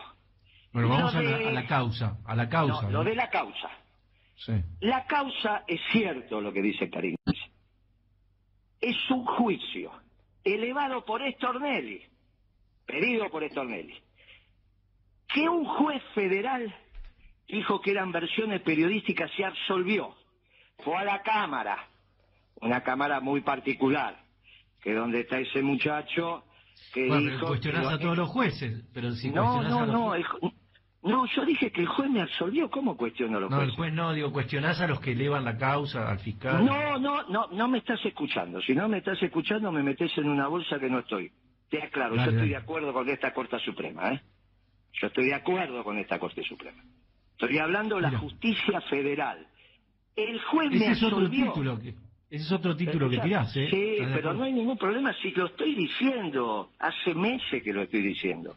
Lo 0.73 0.89
vamos 0.89 1.13
a 1.15 1.21
la, 1.21 1.37
de- 1.37 1.47
a 1.47 1.51
la 1.51 1.67
causa, 1.67 2.17
a 2.25 2.35
la 2.35 2.49
causa. 2.49 2.81
No, 2.83 2.89
¿no? 2.89 2.97
lo 2.99 3.03
de 3.03 3.15
la 3.15 3.29
causa. 3.29 3.69
Sí. 4.35 4.53
La 4.81 5.05
causa 5.05 5.63
es 5.67 5.79
cierto 5.91 6.41
lo 6.41 6.51
que 6.51 6.61
dice 6.61 6.89
Karim. 6.89 7.15
Es 8.81 9.09
un 9.11 9.23
juicio 9.25 9.91
elevado 10.43 11.05
por 11.05 11.21
Estornelli. 11.21 12.01
pedido 12.85 13.29
por 13.29 13.43
Estornelli, 13.43 13.95
que 15.33 15.47
un 15.47 15.63
juez 15.65 16.03
federal 16.13 16.73
dijo 17.47 17.79
que 17.81 17.91
eran 17.91 18.11
versiones 18.11 18.61
periodísticas 18.61 19.31
y 19.37 19.43
absolvió. 19.43 20.15
Fue 20.79 20.97
a 20.97 21.03
la 21.05 21.21
Cámara, 21.21 21.87
una 22.63 22.81
Cámara 22.81 23.19
muy 23.19 23.41
particular, 23.41 24.19
que 24.81 24.93
donde 24.93 25.21
está 25.21 25.39
ese 25.39 25.61
muchacho 25.61 26.43
que 26.93 27.07
Bueno, 27.07 27.31
dijo... 27.31 27.47
cuestionás 27.47 27.87
que- 27.87 27.93
a 27.95 27.99
todos 27.99 28.17
los 28.17 28.29
jueces, 28.29 28.83
pero 28.93 29.11
si 29.13 29.29
no, 29.31 29.61
no, 29.63 29.85
no, 29.85 30.15
el 30.15 30.25
no, 31.03 31.25
yo 31.25 31.43
dije 31.45 31.69
que 31.71 31.81
el 31.81 31.87
juez 31.87 32.09
me 32.09 32.21
absolvió, 32.21 32.69
¿cómo 32.69 32.95
cuestiono 32.95 33.37
a 33.37 33.41
los 33.41 33.49
No, 33.49 33.57
el 33.57 33.63
jueces? 33.63 33.75
juez 33.77 33.93
no, 33.93 34.13
digo, 34.13 34.31
cuestionás 34.31 34.79
a 34.79 34.87
los 34.87 35.01
que 35.01 35.11
elevan 35.11 35.43
la 35.43 35.57
causa, 35.57 36.09
al 36.09 36.19
fiscal. 36.19 36.63
No, 36.65 36.97
no, 36.97 37.23
no, 37.27 37.47
no 37.47 37.67
me 37.67 37.79
estás 37.79 37.99
escuchando. 38.05 38.61
Si 38.61 38.73
no 38.73 38.87
me 38.87 38.99
estás 38.99 39.21
escuchando, 39.21 39.69
me 39.71 39.83
metes 39.83 40.17
en 40.17 40.29
una 40.29 40.47
bolsa 40.47 40.79
que 40.79 40.89
no 40.89 40.99
estoy. 40.99 41.29
Te 41.69 41.83
aclaro, 41.83 42.15
Dale, 42.15 42.31
yo 42.31 42.37
estoy 42.37 42.49
de 42.49 42.55
acuerdo 42.55 42.93
con 42.93 43.09
esta 43.09 43.33
Corte 43.33 43.59
Suprema, 43.59 44.13
¿eh? 44.13 44.21
Yo 44.93 45.07
estoy 45.07 45.25
de 45.25 45.33
acuerdo 45.33 45.83
con 45.83 45.97
esta 45.97 46.19
Corte 46.19 46.41
Suprema. 46.43 46.81
Estoy 47.31 47.57
hablando 47.57 47.95
de 47.97 48.03
la 48.03 48.09
Mira. 48.09 48.19
justicia 48.21 48.79
federal. 48.81 49.45
El 50.15 50.39
juez 50.41 50.69
me 50.69 50.77
Ese 50.77 50.91
es 50.91 51.03
otro 51.03 51.17
absolvió. 51.17 51.45
título 51.47 51.79
que, 51.79 51.95
ese 52.33 52.45
es 52.45 52.51
otro 52.51 52.75
título 52.75 53.11
que 53.11 53.19
tirás, 53.19 53.55
¿eh? 53.55 53.67
Sí, 53.69 53.97
¿Estás 53.99 54.09
de 54.09 54.15
pero 54.15 54.33
no 54.33 54.43
hay 54.43 54.53
ningún 54.53 54.75
problema 54.75 55.13
si 55.21 55.29
lo 55.33 55.45
estoy 55.45 55.75
diciendo. 55.75 56.71
Hace 56.79 57.13
meses 57.13 57.61
que 57.61 57.71
lo 57.71 57.83
estoy 57.83 58.01
diciendo. 58.01 58.55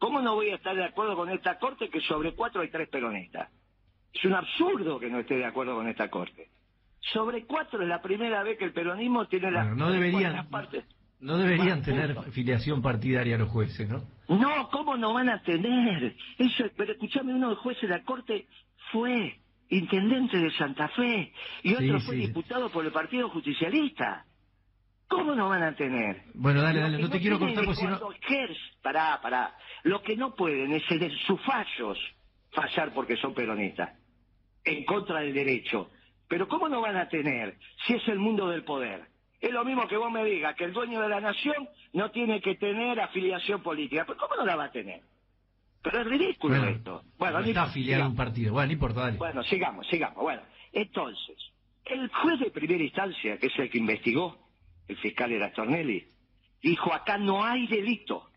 ¿Cómo 0.00 0.20
no 0.20 0.34
voy 0.34 0.50
a 0.50 0.56
estar 0.56 0.74
de 0.74 0.82
acuerdo 0.82 1.14
con 1.14 1.30
esta 1.30 1.56
corte 1.60 1.88
que 1.88 2.00
sobre 2.00 2.34
cuatro 2.34 2.62
hay 2.62 2.70
tres 2.70 2.88
peronistas? 2.88 3.48
Es 4.12 4.24
un 4.24 4.34
absurdo 4.34 4.98
que 4.98 5.08
no 5.08 5.20
esté 5.20 5.36
de 5.36 5.44
acuerdo 5.44 5.76
con 5.76 5.86
esta 5.86 6.10
corte. 6.10 6.48
Sobre 6.98 7.44
cuatro 7.44 7.82
es 7.82 7.88
la 7.88 8.02
primera 8.02 8.42
vez 8.42 8.58
que 8.58 8.64
el 8.64 8.72
peronismo 8.72 9.28
tiene 9.28 9.52
la... 9.52 9.60
Bueno, 9.60 9.76
no 9.76 9.92
deberían, 9.92 10.48
partes. 10.48 10.84
no 11.20 11.38
deberían 11.38 11.82
tener 11.82 12.20
filiación 12.32 12.82
partidaria 12.82 13.38
los 13.38 13.48
jueces, 13.50 13.88
¿no? 13.88 14.02
No, 14.28 14.68
¿cómo 14.72 14.96
no 14.96 15.14
van 15.14 15.28
a 15.28 15.40
tener? 15.40 16.16
Eso, 16.36 16.64
pero 16.76 16.94
escúchame, 16.94 17.32
uno 17.32 17.50
de 17.50 17.54
los 17.54 17.62
jueces 17.62 17.82
de 17.88 17.96
la 17.96 18.02
corte 18.02 18.48
fue 18.90 19.38
intendente 19.70 20.38
de 20.38 20.50
Santa 20.52 20.88
Fe 20.88 21.32
y 21.62 21.72
otro 21.74 22.00
Sí, 22.00 22.06
fue 22.06 22.14
sí. 22.16 22.26
diputado 22.26 22.70
por 22.70 22.84
el 22.84 22.92
Partido 22.92 23.28
Justicialista. 23.30 24.24
¿Cómo 25.08 25.34
no 25.34 25.48
van 25.50 25.62
a 25.62 25.74
tener? 25.76 26.22
Bueno, 26.34 26.62
dale, 26.62 26.80
dale, 26.80 26.98
no 26.98 27.10
te 27.10 27.20
quiero 27.20 27.38
cortar 27.38 27.64
porque 27.64 27.80
si 27.80 27.86
no... 27.86 27.98
ejerce- 28.10 28.56
Pará, 28.82 29.20
pará. 29.22 29.54
Lo 29.82 30.02
que 30.02 30.16
no 30.16 30.34
pueden 30.34 30.72
es 30.72 30.82
en 30.90 31.10
sus 31.26 31.40
fallos 31.42 31.98
fallar 32.52 32.92
porque 32.94 33.16
son 33.16 33.34
peronistas. 33.34 33.90
En 34.64 34.84
contra 34.84 35.20
del 35.20 35.34
derecho. 35.34 35.90
Pero 36.26 36.48
¿cómo 36.48 36.68
no 36.68 36.80
van 36.80 36.96
a 36.96 37.08
tener 37.08 37.58
si 37.86 37.94
es 37.94 38.08
el 38.08 38.18
mundo 38.18 38.48
del 38.48 38.64
poder? 38.64 39.06
Es 39.40 39.50
lo 39.52 39.62
mismo 39.64 39.86
que 39.86 39.98
vos 39.98 40.10
me 40.10 40.24
digas 40.24 40.56
que 40.56 40.64
el 40.64 40.72
dueño 40.72 41.00
de 41.02 41.08
la 41.10 41.20
nación 41.20 41.68
no 41.92 42.10
tiene 42.10 42.40
que 42.40 42.54
tener 42.54 42.98
afiliación 42.98 43.62
política. 43.62 44.04
¿Pero 44.06 44.18
cómo 44.18 44.36
no 44.36 44.46
la 44.46 44.56
va 44.56 44.64
a 44.64 44.72
tener? 44.72 45.02
Pero 45.84 46.00
es 46.00 46.06
ridículo 46.06 46.56
Bueno, 46.56 46.76
esto. 46.76 47.02
Bueno, 47.18 47.40
no 47.40 47.44
está 47.46 47.62
afiliado 47.64 48.04
a 48.04 48.08
un 48.08 48.16
partido. 48.16 48.52
Bueno, 48.54 48.66
no 48.68 48.72
importa, 48.72 49.00
dale. 49.02 49.18
Bueno, 49.18 49.42
sigamos, 49.44 49.86
sigamos. 49.86 50.16
Bueno, 50.22 50.42
entonces, 50.72 51.36
el 51.84 52.08
juez 52.08 52.40
de 52.40 52.50
primera 52.50 52.82
instancia, 52.82 53.36
que 53.38 53.46
es 53.48 53.58
el 53.58 53.70
que 53.70 53.78
investigó, 53.78 54.48
el 54.88 54.96
fiscal 54.96 55.30
era 55.30 55.50
Stornelli, 55.50 56.08
dijo 56.62 56.92
acá 56.92 57.18
no 57.18 57.44
hay 57.44 57.66
delito 57.66 58.30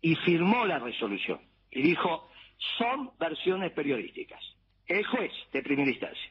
y 0.00 0.14
firmó 0.16 0.64
la 0.64 0.78
resolución 0.78 1.40
y 1.70 1.82
dijo 1.82 2.28
son 2.78 3.10
versiones 3.18 3.72
periodísticas. 3.72 4.40
El 4.86 5.04
juez 5.06 5.32
de 5.52 5.62
primera 5.62 5.90
instancia 5.90 6.30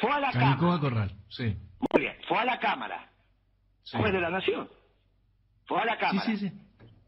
fue 0.00 0.10
a 0.10 0.20
la 0.20 0.32
Canicó 0.32 0.46
a 0.72 0.78
Cámara, 0.78 0.80
Corral, 0.80 1.12
sí. 1.28 1.56
muy 1.92 2.00
bien, 2.02 2.16
fue 2.26 2.38
a 2.38 2.44
la 2.46 2.58
Cámara, 2.58 3.10
sí. 3.84 3.96
juez 3.98 4.12
de 4.12 4.20
la 4.20 4.30
Nación, 4.30 4.68
fue 5.66 5.80
a 5.80 5.84
la 5.84 5.92
Sí, 5.94 5.98
Cámara 6.00 6.26
sí, 6.26 6.36
sí. 6.38 6.52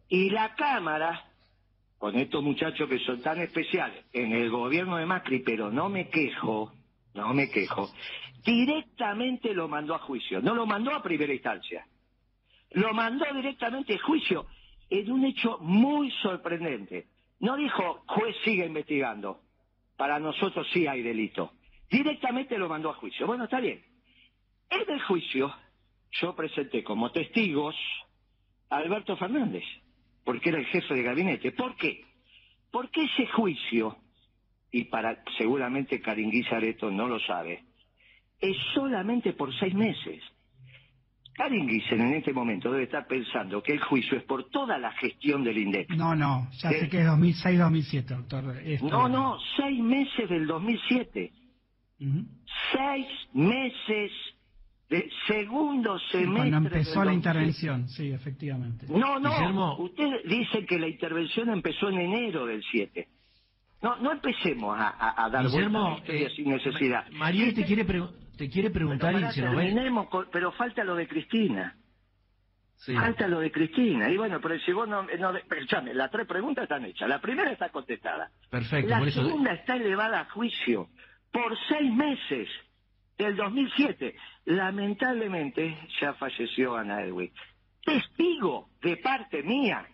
y 0.08 0.30
la 0.30 0.54
Cámara, 0.56 1.29
con 2.00 2.16
estos 2.16 2.42
muchachos 2.42 2.88
que 2.88 2.98
son 3.00 3.20
tan 3.20 3.38
especiales, 3.42 4.06
en 4.14 4.32
el 4.32 4.48
gobierno 4.48 4.96
de 4.96 5.04
Macri, 5.04 5.40
pero 5.40 5.70
no 5.70 5.90
me 5.90 6.08
quejo, 6.08 6.72
no 7.12 7.34
me 7.34 7.50
quejo, 7.50 7.90
directamente 8.42 9.52
lo 9.52 9.68
mandó 9.68 9.94
a 9.94 9.98
juicio, 9.98 10.40
no 10.40 10.54
lo 10.54 10.64
mandó 10.64 10.94
a 10.94 11.02
primera 11.02 11.30
instancia, 11.30 11.86
lo 12.70 12.94
mandó 12.94 13.26
directamente 13.34 13.96
a 13.96 14.02
juicio 14.02 14.46
en 14.88 15.12
un 15.12 15.26
hecho 15.26 15.58
muy 15.60 16.10
sorprendente. 16.22 17.08
No 17.38 17.54
dijo, 17.58 18.02
juez 18.06 18.34
sigue 18.44 18.64
investigando, 18.64 19.42
para 19.98 20.18
nosotros 20.18 20.66
sí 20.72 20.86
hay 20.86 21.02
delito. 21.02 21.52
Directamente 21.90 22.56
lo 22.56 22.70
mandó 22.70 22.88
a 22.88 22.94
juicio. 22.94 23.26
Bueno, 23.26 23.44
está 23.44 23.60
bien. 23.60 23.84
En 24.70 24.90
el 24.90 25.02
juicio 25.02 25.54
yo 26.12 26.34
presenté 26.34 26.82
como 26.82 27.12
testigos 27.12 27.76
a 28.70 28.78
Alberto 28.78 29.18
Fernández, 29.18 29.64
porque 30.30 30.50
era 30.50 30.58
el 30.60 30.66
jefe 30.66 30.94
de 30.94 31.02
gabinete. 31.02 31.50
¿Por 31.50 31.74
qué? 31.74 32.04
Porque 32.70 33.02
ese 33.02 33.26
juicio, 33.26 33.96
y 34.70 34.84
para 34.84 35.24
seguramente 35.36 36.00
Caringuiza 36.00 36.54
Areto 36.58 36.88
no 36.88 37.08
lo 37.08 37.18
sabe, 37.18 37.64
es 38.40 38.56
solamente 38.72 39.32
por 39.32 39.52
seis 39.58 39.74
meses. 39.74 40.22
Caringuisen 41.34 42.00
en 42.00 42.14
este 42.14 42.32
momento 42.32 42.70
debe 42.70 42.84
estar 42.84 43.08
pensando 43.08 43.60
que 43.60 43.72
el 43.72 43.80
juicio 43.80 44.18
es 44.18 44.22
por 44.22 44.48
toda 44.50 44.78
la 44.78 44.92
gestión 44.92 45.42
del 45.42 45.58
INDEC. 45.58 45.90
No, 45.96 46.14
no, 46.14 46.48
ya 46.58 46.70
sé 46.70 46.88
que 46.88 46.98
es 47.00 47.06
2006-2007, 47.08 48.04
doctor. 48.04 48.56
Esto- 48.64 48.86
No, 48.88 49.08
no, 49.08 49.36
seis 49.56 49.80
meses 49.82 50.28
del 50.30 50.46
2007. 50.46 51.32
Ujú. 51.98 52.24
Seis 52.72 53.06
meses 53.34 54.12
de 54.90 55.08
segundo 55.26 55.98
Sí, 55.98 56.06
semestre. 56.18 56.34
cuando 56.50 56.56
empezó 56.68 57.04
la 57.04 57.12
2007. 57.12 57.14
intervención, 57.14 57.88
sí, 57.88 58.10
efectivamente. 58.12 58.86
No, 58.88 59.18
no, 59.20 59.30
Guillermo. 59.30 59.76
ustedes 59.78 60.22
dicen 60.24 60.66
que 60.66 60.78
la 60.78 60.88
intervención 60.88 61.48
empezó 61.50 61.88
en 61.90 62.00
enero 62.00 62.44
del 62.46 62.62
7. 62.64 63.08
No, 63.82 63.96
no 63.96 64.12
empecemos 64.12 64.76
a, 64.78 64.88
a- 64.88 65.24
a 65.24 65.30
dar 65.30 65.46
Guillermo, 65.46 65.98
eh, 66.06 66.28
sin 66.36 66.50
necesidad. 66.50 67.08
Ma- 67.12 67.18
Mariel 67.26 67.54
te 67.54 67.64
quiere, 67.64 67.86
te 68.36 68.50
quiere 68.50 68.70
preguntar 68.70 69.12
Bueno, 69.12 69.28
y 69.30 69.32
se 69.32 69.40
terminemos 69.42 70.08
con- 70.08 70.26
pero 70.30 70.52
falta 70.52 70.84
lo 70.84 70.96
de 70.96 71.06
Cristina. 71.08 71.76
Sí. 72.76 72.94
Falta 72.94 73.28
lo 73.28 73.40
de 73.40 73.52
Cristina. 73.52 74.08
Y 74.10 74.16
bueno, 74.16 74.40
pero 74.40 74.58
si 74.58 74.72
vos 74.72 74.88
no... 74.88 75.02
no 75.04 75.36
escuchame, 75.36 75.94
las 75.94 76.10
tres 76.10 76.26
preguntas 76.26 76.62
están 76.64 76.84
hechas. 76.84 77.08
La 77.08 77.20
primera 77.20 77.52
está 77.52 77.68
contestada. 77.68 78.30
Perfecto, 78.50 78.88
La 78.88 78.98
por 78.98 79.08
eso. 79.08 79.22
segunda 79.22 79.52
está 79.52 79.76
elevada 79.76 80.20
a 80.20 80.24
juicio 80.30 80.88
por 81.30 81.56
seis 81.68 81.92
meses 81.92 82.48
del 83.24 83.36
2007. 83.36 84.14
Lamentablemente 84.46 85.76
ya 86.00 86.14
falleció 86.14 86.76
Ana 86.76 87.02
Edwin. 87.02 87.30
Testigo 87.84 88.68
de 88.82 88.96
parte 88.98 89.42
mía 89.42 89.86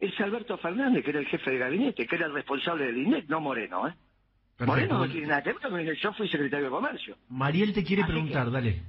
es 0.00 0.18
Alberto 0.20 0.58
Fernández, 0.58 1.04
que 1.04 1.10
era 1.10 1.20
el 1.20 1.26
jefe 1.26 1.50
de 1.50 1.58
gabinete, 1.58 2.06
que 2.06 2.16
era 2.16 2.26
el 2.26 2.34
responsable 2.34 2.86
del 2.86 2.98
INEC, 2.98 3.28
no 3.28 3.40
Moreno. 3.40 3.88
¿eh? 3.88 3.94
Perfecto. 4.56 4.66
Moreno 4.66 4.98
no 5.06 5.10
tiene 5.12 5.26
nada 5.28 5.42
que 5.42 5.52
ver 5.52 5.96
Yo 5.96 6.12
fui 6.12 6.28
secretario 6.28 6.66
de 6.66 6.70
Comercio. 6.70 7.16
Mariel 7.28 7.72
te 7.72 7.84
quiere 7.84 8.02
Así 8.02 8.12
preguntar, 8.12 8.46
que- 8.46 8.50
dale. 8.52 8.82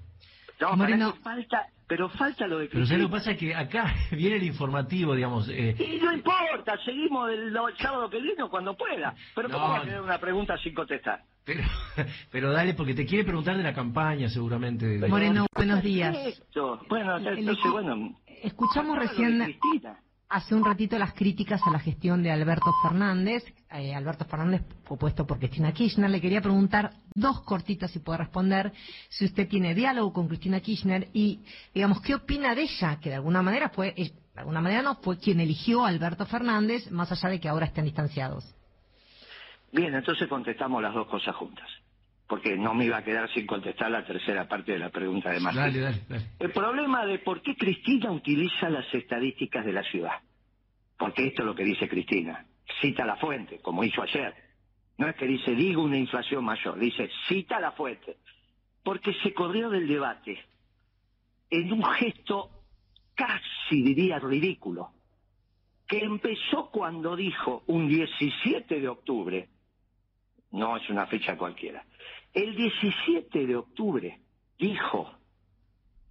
No, 0.72 0.78
pará 0.78 0.98
que 0.98 1.20
falta, 1.22 1.68
pero 1.88 2.10
falta 2.10 2.48
lo 2.48 2.60
de 2.60 2.68
Pero 2.68 2.86
¿sabes 2.86 3.02
lo 3.04 3.10
Cristina. 3.10 3.10
que 3.10 3.12
pasa? 3.12 3.32
Es 3.32 3.38
que 3.38 3.56
acá 3.56 3.94
viene 4.16 4.36
el 4.38 4.44
informativo, 4.44 5.14
digamos. 5.16 5.48
eh, 5.50 5.76
Y 5.78 6.00
no 6.04 6.14
importa, 6.14 6.78
seguimos 6.84 7.30
el, 7.32 7.56
el 7.56 7.78
sábado 7.78 8.10
que 8.10 8.20
viene 8.22 8.44
o 8.44 8.50
cuando 8.50 8.76
pueda. 8.76 9.14
Pero 9.36 9.50
¿cómo 9.50 9.68
No. 9.68 9.72
va 9.74 9.80
a 9.80 9.84
tener 9.84 10.02
una 10.02 10.18
pregunta 10.20 10.58
sin 10.58 10.74
contestar? 10.74 11.22
pero, 11.46 11.62
pero 12.32 12.52
dale, 12.54 12.74
porque 12.74 12.94
te 12.94 13.06
quiere 13.06 13.24
preguntar 13.26 13.58
de 13.58 13.64
la 13.64 13.74
campaña, 13.74 14.30
seguramente. 14.30 14.86
de- 14.86 15.08
Moreno, 15.10 15.46
buenos 15.56 15.84
días. 15.84 16.16
Perfecto. 16.16 16.82
Bueno, 16.90 17.18
entonces, 17.18 17.72
bueno... 17.72 18.20
Escuchamos 18.44 18.98
recién 18.98 19.42
Cristina. 19.44 19.98
Hace 20.34 20.56
un 20.56 20.66
ratito 20.66 20.98
las 20.98 21.14
críticas 21.14 21.62
a 21.66 21.70
la 21.70 21.78
gestión 21.78 22.24
de 22.24 22.32
Alberto 22.32 22.74
Fernández. 22.82 23.44
Eh, 23.72 23.94
Alberto 23.94 24.26
Fernández 24.26 24.64
fue 24.84 24.98
puesto 24.98 25.28
por 25.28 25.38
Cristina 25.38 25.72
Kirchner. 25.72 26.10
Le 26.10 26.20
quería 26.20 26.42
preguntar 26.42 26.92
dos 27.14 27.42
cortitas 27.42 27.92
si 27.92 28.00
puede 28.00 28.18
responder 28.18 28.74
si 29.10 29.26
usted 29.26 29.48
tiene 29.48 29.76
diálogo 29.76 30.12
con 30.12 30.28
Cristina 30.28 30.60
Kirchner 30.60 31.08
y, 31.14 31.42
digamos, 31.74 32.02
qué 32.02 32.16
opina 32.16 32.56
de 32.56 32.64
ella, 32.64 33.00
que 33.00 33.10
de 33.10 33.16
alguna 33.16 33.44
manera 33.44 33.70
fue, 33.70 33.94
eh, 33.96 34.12
de 34.34 34.40
alguna 34.40 34.60
manera 34.60 34.82
no, 34.82 34.96
fue 34.96 35.20
quien 35.20 35.40
eligió 35.40 35.86
a 35.86 35.90
Alberto 35.90 36.26
Fernández, 36.26 36.90
más 36.92 37.12
allá 37.12 37.30
de 37.30 37.40
que 37.40 37.48
ahora 37.48 37.68
estén 37.68 37.86
distanciados. 37.86 38.44
Bien, 39.72 39.94
entonces 39.94 40.28
contestamos 40.28 40.82
las 40.82 40.96
dos 40.96 41.08
cosas 41.08 41.36
juntas. 41.36 41.70
Porque 42.28 42.56
no 42.58 42.74
me 42.74 42.86
iba 42.86 42.98
a 42.98 43.04
quedar 43.04 43.32
sin 43.34 43.46
contestar 43.46 43.92
la 43.92 44.06
tercera 44.06 44.48
parte 44.48 44.72
de 44.72 44.80
la 44.80 44.90
pregunta 44.90 45.30
de 45.30 45.40
Martín. 45.40 45.62
Dale, 45.62 45.80
dale, 45.80 46.02
dale. 46.08 46.26
El 46.40 46.52
problema 46.52 47.06
de 47.06 47.20
por 47.20 47.42
qué 47.42 47.56
Cristina 47.56 48.12
utiliza 48.12 48.70
las 48.70 48.92
estadísticas 48.94 49.66
de 49.66 49.74
la 49.74 49.84
ciudad. 49.84 50.22
Porque 50.98 51.28
esto 51.28 51.42
es 51.42 51.46
lo 51.46 51.56
que 51.56 51.64
dice 51.64 51.90
Cristina. 51.90 52.46
Cita 52.82 53.06
la 53.06 53.18
fuente, 53.18 53.60
como 53.60 53.84
hizo 53.84 54.02
ayer. 54.02 54.34
No 54.98 55.08
es 55.08 55.16
que 55.16 55.26
dice, 55.26 55.54
digo 55.54 55.84
una 55.84 55.98
inflación 55.98 56.46
mayor. 56.46 56.80
Dice, 56.80 57.10
cita 57.28 57.60
la 57.60 57.72
fuente. 57.72 58.18
Porque 58.84 59.14
se 59.22 59.34
corrió 59.34 59.70
del 59.70 59.88
debate 59.88 60.40
en 61.50 61.72
un 61.72 61.84
gesto 61.84 62.50
casi, 63.16 63.82
diría, 63.84 64.20
ridículo. 64.20 64.90
Que 65.88 66.00
empezó 66.00 66.70
cuando 66.72 67.16
dijo 67.16 67.64
un 67.68 67.88
17 67.88 68.80
de 68.80 68.88
octubre, 68.88 69.50
no 70.54 70.78
es 70.78 70.90
una 70.90 71.06
fecha 71.08 71.38
cualquiera, 71.38 71.84
el 72.34 72.56
17 72.56 73.46
de 73.46 73.56
octubre 73.56 74.20
dijo, 74.58 75.12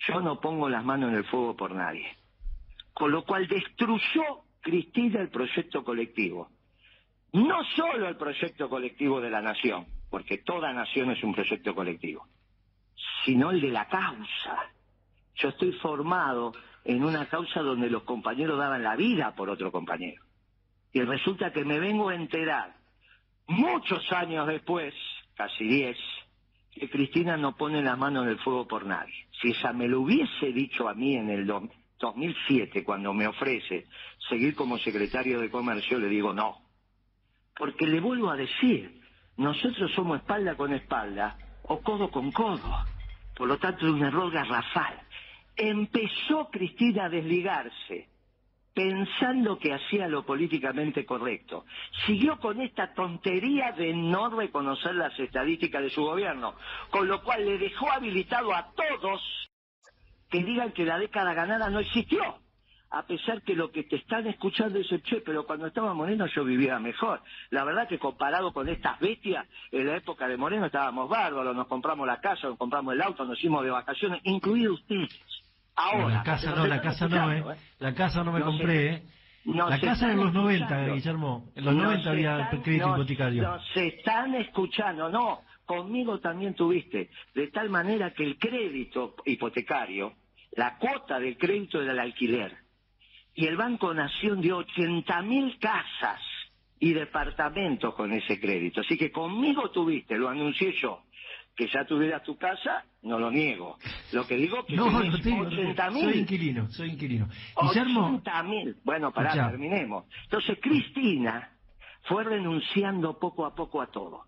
yo 0.07 0.21
no 0.21 0.41
pongo 0.41 0.69
las 0.69 0.85
manos 0.85 1.11
en 1.11 1.17
el 1.17 1.25
fuego 1.25 1.57
por 1.57 1.75
nadie. 1.75 2.07
Con 2.93 3.11
lo 3.11 3.25
cual 3.25 3.49
destruyó 3.49 4.43
Cristina 4.61 5.21
el 5.21 5.31
proyecto 5.31 5.83
colectivo. 5.83 6.51
No 7.33 7.65
solo 7.77 8.09
el 8.09 8.17
proyecto 8.17 8.69
colectivo 8.69 9.21
de 9.21 9.31
la 9.31 9.41
nación, 9.41 9.87
porque 10.11 10.39
toda 10.39 10.73
nación 10.73 11.11
es 11.11 11.23
un 11.25 11.35
proyecto 11.35 11.75
colectivo, 11.75 12.27
sino 13.25 13.51
el 13.51 13.61
de 13.61 13.71
la 13.71 13.89
causa. 13.89 14.59
Yo 15.37 15.49
estoy 15.49 15.73
formado 15.75 16.53
en 16.85 17.03
una 17.05 17.27
causa 17.27 17.63
donde 17.63 17.89
los 17.89 18.03
compañeros 18.03 18.59
daban 18.59 18.83
la 18.83 18.97
vida 18.97 19.35
por 19.35 19.49
otro 19.49 19.73
compañero. 19.73 20.23
Y 20.93 21.01
resulta 21.01 21.53
que 21.53 21.65
me 21.65 21.81
vengo 21.81 22.11
a 22.11 22.15
enterar, 22.15 22.82
muchos 23.47 24.11
años 24.13 24.47
después, 24.47 24.95
casi 25.35 25.65
diez, 25.65 25.97
que 26.73 26.89
Cristina 26.89 27.37
no 27.37 27.57
pone 27.57 27.83
la 27.83 27.97
mano 27.97 28.23
en 28.23 28.31
el 28.31 28.39
fuego 28.39 28.67
por 28.67 28.87
nadie. 28.87 29.27
Si 29.41 29.49
ella 29.49 29.73
me 29.73 29.89
lo 29.89 30.01
hubiese 30.01 30.53
dicho 30.53 30.89
a 30.89 30.95
mí 30.95 31.17
en 31.17 31.29
el 31.31 31.47
2007, 31.47 32.85
cuando 32.85 33.13
me 33.13 33.27
ofrece 33.27 33.87
seguir 34.29 34.55
como 34.55 34.79
secretario 34.79 35.41
de 35.41 35.51
Comercio, 35.51 35.99
le 35.99 36.09
digo 36.09 36.33
no. 36.33 36.59
Porque 37.57 37.87
le 37.87 38.01
vuelvo 38.01 38.31
a 38.31 38.37
decir, 38.37 39.01
nosotros 39.37 39.93
somos 39.93 40.19
espalda 40.21 40.57
con 40.57 40.73
espalda 40.73 41.37
o 41.65 41.81
codo 41.81 42.11
con 42.11 42.33
codo. 42.33 42.85
Por 43.37 43.49
lo 43.49 43.59
tanto, 43.59 43.87
es 43.87 43.93
un 43.93 44.05
error 44.05 44.31
garrafal. 44.33 45.01
Empezó 45.57 46.49
Cristina 46.51 47.05
a 47.05 47.09
desligarse 47.11 48.12
pensando 48.75 49.59
que 49.59 49.73
hacía 49.73 50.09
lo 50.09 50.25
políticamente 50.25 51.05
correcto. 51.05 51.65
Siguió 52.07 52.39
con 52.39 52.61
esta 52.61 52.95
tontería 52.95 53.73
de 53.73 53.93
no 53.93 54.31
reconocer 54.31 54.95
las 54.95 55.19
estadísticas 55.19 55.83
de 55.83 55.91
su 55.91 56.03
gobierno, 56.03 56.55
con 56.91 57.07
lo 57.09 57.23
cual 57.23 57.45
le 57.45 57.59
dejó 57.59 57.91
habilitado 57.91 58.55
a 58.55 58.73
todos 58.73 59.21
que 60.31 60.43
digan 60.43 60.73
que 60.73 60.85
la 60.85 60.99
década 60.99 61.35
ganada 61.35 61.69
no 61.69 61.81
existió. 61.81 62.39
A 62.95 63.07
pesar 63.07 63.41
que 63.43 63.55
lo 63.55 63.71
que 63.71 63.85
te 63.85 63.97
están 63.97 64.27
escuchando 64.27 64.79
es 64.79 64.89
che, 65.05 65.23
pero 65.23 65.47
cuando 65.47 65.67
estaba 65.67 65.95
Moreno 65.95 66.27
yo 66.27 66.45
vivía 66.45 66.79
mejor. 66.79 67.23
La 67.49 67.65
verdad 67.65 67.89
que 67.89 67.99
comparado 67.99 68.53
con 68.53 68.69
estas 68.69 68.99
bestias, 69.01 69.47
en 69.71 69.87
la 69.87 69.97
época 69.97 70.29
de 70.29 70.37
Moreno 70.37 70.67
estábamos 70.67 71.09
bárbaros, 71.09 71.57
nos 71.57 71.67
compramos 71.69 72.07
la 72.07 72.21
casa, 72.21 72.49
nos 72.49 72.59
compramos 72.59 72.93
el 72.93 73.01
auto, 73.01 73.25
nos 73.25 73.39
hicimos 73.39 73.65
de 73.65 73.71
vacaciones, 73.71 74.21
incluido 74.25 74.75
ustedes. 74.75 75.09
Ahora, 75.75 76.17
la 76.17 76.23
casa 76.23 76.55
no, 76.55 76.67
la 76.67 76.81
casa 76.81 77.09
no, 77.09 77.33
¿eh? 77.33 77.57
La 77.79 77.95
casa 77.95 78.23
no 78.23 78.33
me 78.33 78.41
compré, 78.41 78.95
¿eh? 78.95 79.03
la 79.45 79.81
casa 79.81 80.13
en 80.13 80.19
los 80.19 80.33
90, 80.33 80.89
Guillermo. 80.89 81.51
En 81.55 81.65
los 81.65 81.75
90 81.75 82.11
había 82.11 82.51
crédito 82.63 82.95
hipotecario. 82.95 83.43
Nos 83.43 83.77
están 83.77 84.35
escuchando, 84.35 85.09
no. 85.09 85.43
Conmigo 85.65 86.21
también 86.21 86.55
tuviste. 86.55 87.11
De 87.35 87.49
tal 87.49 87.71
manera 87.71 88.13
que 88.13 88.25
el 88.25 88.39
crédito 88.39 89.15
hipotecario, 89.25 90.13
la 90.53 90.77
cuota 90.77 91.19
del 91.19 91.39
crédito 91.39 91.81
era 91.81 91.93
el 91.93 91.99
alquiler. 91.99 92.57
Y 93.35 93.47
el 93.47 93.57
Banco 93.57 93.95
Nación 93.95 94.41
dio 94.43 94.59
80 94.59 95.23
mil 95.23 95.59
casas 95.59 96.21
y 96.79 96.93
departamentos 96.93 97.95
con 97.95 98.13
ese 98.13 98.39
crédito. 98.39 98.83
Así 98.83 98.99
que 98.99 99.11
conmigo 99.11 99.71
tuviste, 99.71 100.17
lo 100.17 100.29
anuncié 100.29 100.73
yo 100.73 101.03
que 101.55 101.69
ya 101.69 101.85
tuvieras 101.85 102.23
tu 102.23 102.37
casa, 102.37 102.85
no 103.03 103.19
lo 103.19 103.31
niego. 103.31 103.79
Lo 104.13 104.27
que 104.27 104.37
digo 104.37 104.65
que 104.65 104.75
no, 104.75 104.91
no 104.91 105.03
Soy 105.03 106.19
inquilino, 106.19 106.69
soy 106.71 106.91
inquilino. 106.91 107.29
80 107.55 108.43
mil. 108.45 108.77
Bueno, 108.85 109.13
para 109.13 109.33
terminemos. 109.33 110.07
Entonces 110.25 110.59
Cristina 110.61 111.51
fue 112.05 112.25
renunciando 112.25 113.19
poco 113.19 113.45
a 113.45 113.55
poco 113.55 113.83
a 113.83 113.89
todo. 113.89 114.25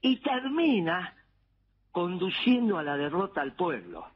Y 0.00 0.20
termina 0.20 1.14
conduciendo 1.90 2.78
a 2.78 2.82
la 2.82 2.96
derrota 2.96 3.42
al 3.42 3.54
pueblo. 3.54 4.06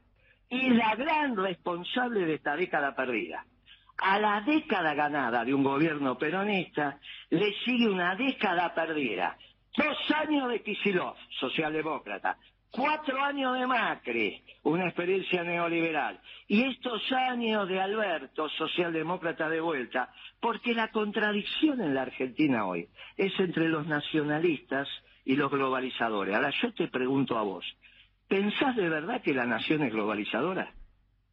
Y 0.48 0.70
la 0.70 0.94
gran 0.94 1.36
responsable 1.36 2.24
de 2.24 2.34
esta 2.34 2.54
década 2.54 2.94
perdida. 2.94 3.44
A 3.98 4.18
la 4.20 4.42
década 4.42 4.94
ganada 4.94 5.44
de 5.44 5.54
un 5.54 5.64
gobierno 5.64 6.16
peronista 6.18 6.98
le 7.30 7.52
sigue 7.64 7.88
una 7.88 8.14
década 8.14 8.74
perdida 8.74 9.36
Dos 9.76 10.10
años 10.14 10.48
de 10.48 10.62
Kicillof, 10.62 11.18
socialdemócrata. 11.38 12.38
Cuatro 12.70 13.22
años 13.22 13.58
de 13.58 13.66
Macri, 13.66 14.42
una 14.62 14.86
experiencia 14.86 15.42
neoliberal. 15.44 16.20
Y 16.48 16.64
estos 16.64 17.00
años 17.12 17.68
de 17.68 17.80
Alberto, 17.80 18.48
socialdemócrata 18.50 19.48
de 19.48 19.60
vuelta, 19.60 20.12
porque 20.40 20.74
la 20.74 20.88
contradicción 20.88 21.80
en 21.80 21.94
la 21.94 22.02
Argentina 22.02 22.66
hoy 22.66 22.88
es 23.16 23.38
entre 23.38 23.68
los 23.68 23.86
nacionalistas 23.86 24.88
y 25.24 25.36
los 25.36 25.50
globalizadores. 25.50 26.34
Ahora 26.34 26.52
yo 26.62 26.72
te 26.74 26.88
pregunto 26.88 27.38
a 27.38 27.42
vos, 27.42 27.64
¿pensás 28.28 28.76
de 28.76 28.88
verdad 28.88 29.22
que 29.22 29.34
la 29.34 29.46
nación 29.46 29.82
es 29.82 29.92
globalizadora? 29.92 30.72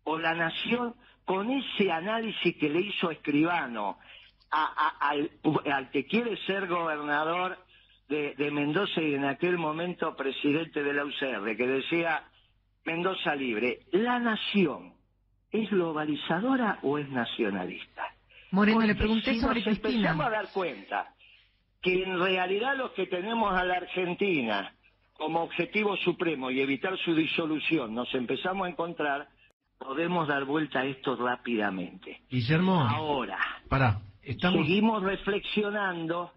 ¿O 0.04 0.18
la 0.18 0.34
nación, 0.34 0.96
con 1.26 1.50
ese 1.50 1.92
análisis 1.92 2.56
que 2.58 2.70
le 2.70 2.82
hizo 2.82 3.12
Escribano 3.12 3.98
al 4.52 5.90
que 5.92 6.06
quiere 6.06 6.38
ser 6.46 6.68
gobernador 6.68 7.58
de, 8.10 8.52
Mendoza 8.52 9.02
y 9.02 9.16
en 9.16 9.26
aquel 9.26 9.58
momento 9.58 10.16
presidente 10.16 10.84
de 10.84 10.94
la 10.94 11.06
UCR, 11.06 11.56
que 11.56 11.68
decía 11.68 12.24
Mendoza 12.86 13.36
libre, 13.36 13.80
¿la 13.92 14.20
nación 14.20 14.94
es 15.52 15.70
globalizadora 15.70 16.80
o 16.84 16.98
es 16.98 17.10
nacionalista? 17.10 18.04
Moreno, 18.52 18.82
le 18.82 18.96
pregunté 18.96 19.40
sobre 19.40 19.62
nos 19.62 19.68
empezamos 19.68 20.26
a 20.26 20.30
dar 20.30 20.52
cuenta 20.52 21.14
que 21.82 22.04
en 22.04 22.20
realidad 22.20 22.78
los 22.78 22.92
que 22.92 23.08
tenemos 23.08 23.54
a 23.54 23.64
la 23.64 23.78
Argentina 23.78 24.74
como 25.14 25.42
objetivo 25.44 25.96
supremo 25.98 26.52
y 26.52 26.62
evitar 26.62 26.98
su 26.98 27.16
disolución 27.16 27.94
nos 27.94 28.14
empezamos 28.14 28.68
a 28.68 28.70
encontrar, 28.70 29.28
podemos 29.78 30.28
dar 30.28 30.46
vuelta 30.46 30.82
a 30.82 30.86
esto 30.86 31.16
rápidamente. 31.16 32.22
Guillermo, 32.30 32.82
ahora, 32.82 33.38
para, 33.70 34.02
seguimos 34.24 35.04
reflexionando 35.04 36.32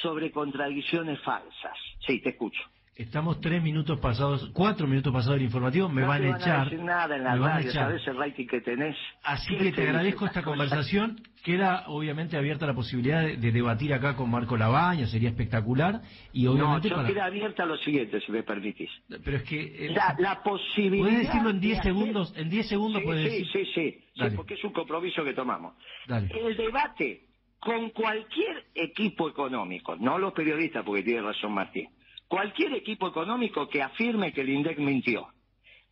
sobre 0.00 0.30
contradicciones 0.30 1.20
falsas. 1.20 1.76
Sí, 2.06 2.20
te 2.20 2.30
escucho. 2.30 2.62
Estamos 2.94 3.40
tres 3.40 3.62
minutos 3.62 3.98
pasados, 4.00 4.50
cuatro 4.52 4.86
minutos 4.86 5.14
pasados 5.14 5.36
del 5.36 5.46
informativo, 5.46 5.88
me 5.88 6.02
van 6.04 6.24
a 6.24 6.36
echar. 6.36 6.72
No 6.74 6.84
nada 6.84 7.16
en 7.16 7.24
la 7.24 7.36
radio, 7.36 7.72
sabes 7.72 8.06
el 8.06 8.18
rating 8.18 8.46
que 8.46 8.60
tenés. 8.60 8.96
Así 9.24 9.56
que 9.56 9.72
te 9.72 9.82
agradezco 9.82 10.26
esta 10.26 10.42
conversación. 10.42 11.18
Queda 11.42 11.84
obviamente 11.88 12.36
abierta 12.36 12.66
la 12.66 12.74
posibilidad 12.74 13.22
de, 13.22 13.50
debatir 13.50 13.94
acá 13.94 14.14
con 14.14 14.30
Marco 14.30 14.58
Labaña, 14.58 15.06
sería 15.06 15.30
espectacular. 15.30 16.02
Y 16.34 16.46
obviamente 16.46 16.90
no, 16.90 17.00
yo 17.00 17.06
queda 17.06 17.24
abierta 17.24 17.64
lo 17.64 17.78
siguiente, 17.78 18.20
si 18.20 18.30
me 18.30 18.42
permitís. 18.42 18.90
Pero 19.08 19.38
es 19.38 19.42
que. 19.44 19.86
Eh, 19.86 19.94
la, 20.18 20.42
posibilidad. 20.42 21.04
¿Puedes 21.04 21.26
decirlo 21.26 21.50
en 21.50 21.60
diez 21.60 21.82
segundos? 21.82 22.34
En 22.36 22.50
diez 22.50 22.68
segundos 22.68 23.00
sí, 23.00 23.06
puedes 23.06 23.32
sí, 23.32 23.44
Sí, 23.46 23.64
sí, 23.74 24.04
sí, 24.14 24.24
porque 24.36 24.54
es 24.54 24.64
un 24.64 24.72
compromiso 24.72 25.24
que 25.24 25.32
tomamos. 25.32 25.74
El 26.08 26.56
debate 26.58 27.31
con 27.62 27.90
cualquier 27.90 28.66
equipo 28.74 29.28
económico, 29.28 29.94
no 29.94 30.18
los 30.18 30.32
periodistas, 30.32 30.84
porque 30.84 31.04
tiene 31.04 31.22
razón 31.22 31.52
Martín, 31.52 31.88
cualquier 32.26 32.74
equipo 32.74 33.06
económico 33.06 33.68
que 33.68 33.80
afirme 33.80 34.32
que 34.32 34.40
el 34.40 34.48
INDEC 34.48 34.78
mintió. 34.80 35.28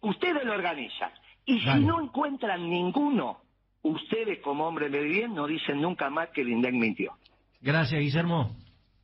Ustedes 0.00 0.44
lo 0.44 0.52
organizan. 0.52 1.12
Y 1.46 1.60
si 1.60 1.78
no 1.80 2.02
encuentran 2.02 2.68
ninguno, 2.68 3.42
ustedes 3.82 4.40
como 4.40 4.66
hombre 4.66 4.88
de 4.88 5.00
bien 5.04 5.32
no 5.32 5.46
dicen 5.46 5.80
nunca 5.80 6.10
más 6.10 6.30
que 6.30 6.40
el 6.40 6.48
INDEC 6.48 6.74
mintió. 6.74 7.12
Gracias, 7.60 8.00
Guillermo. 8.00 8.50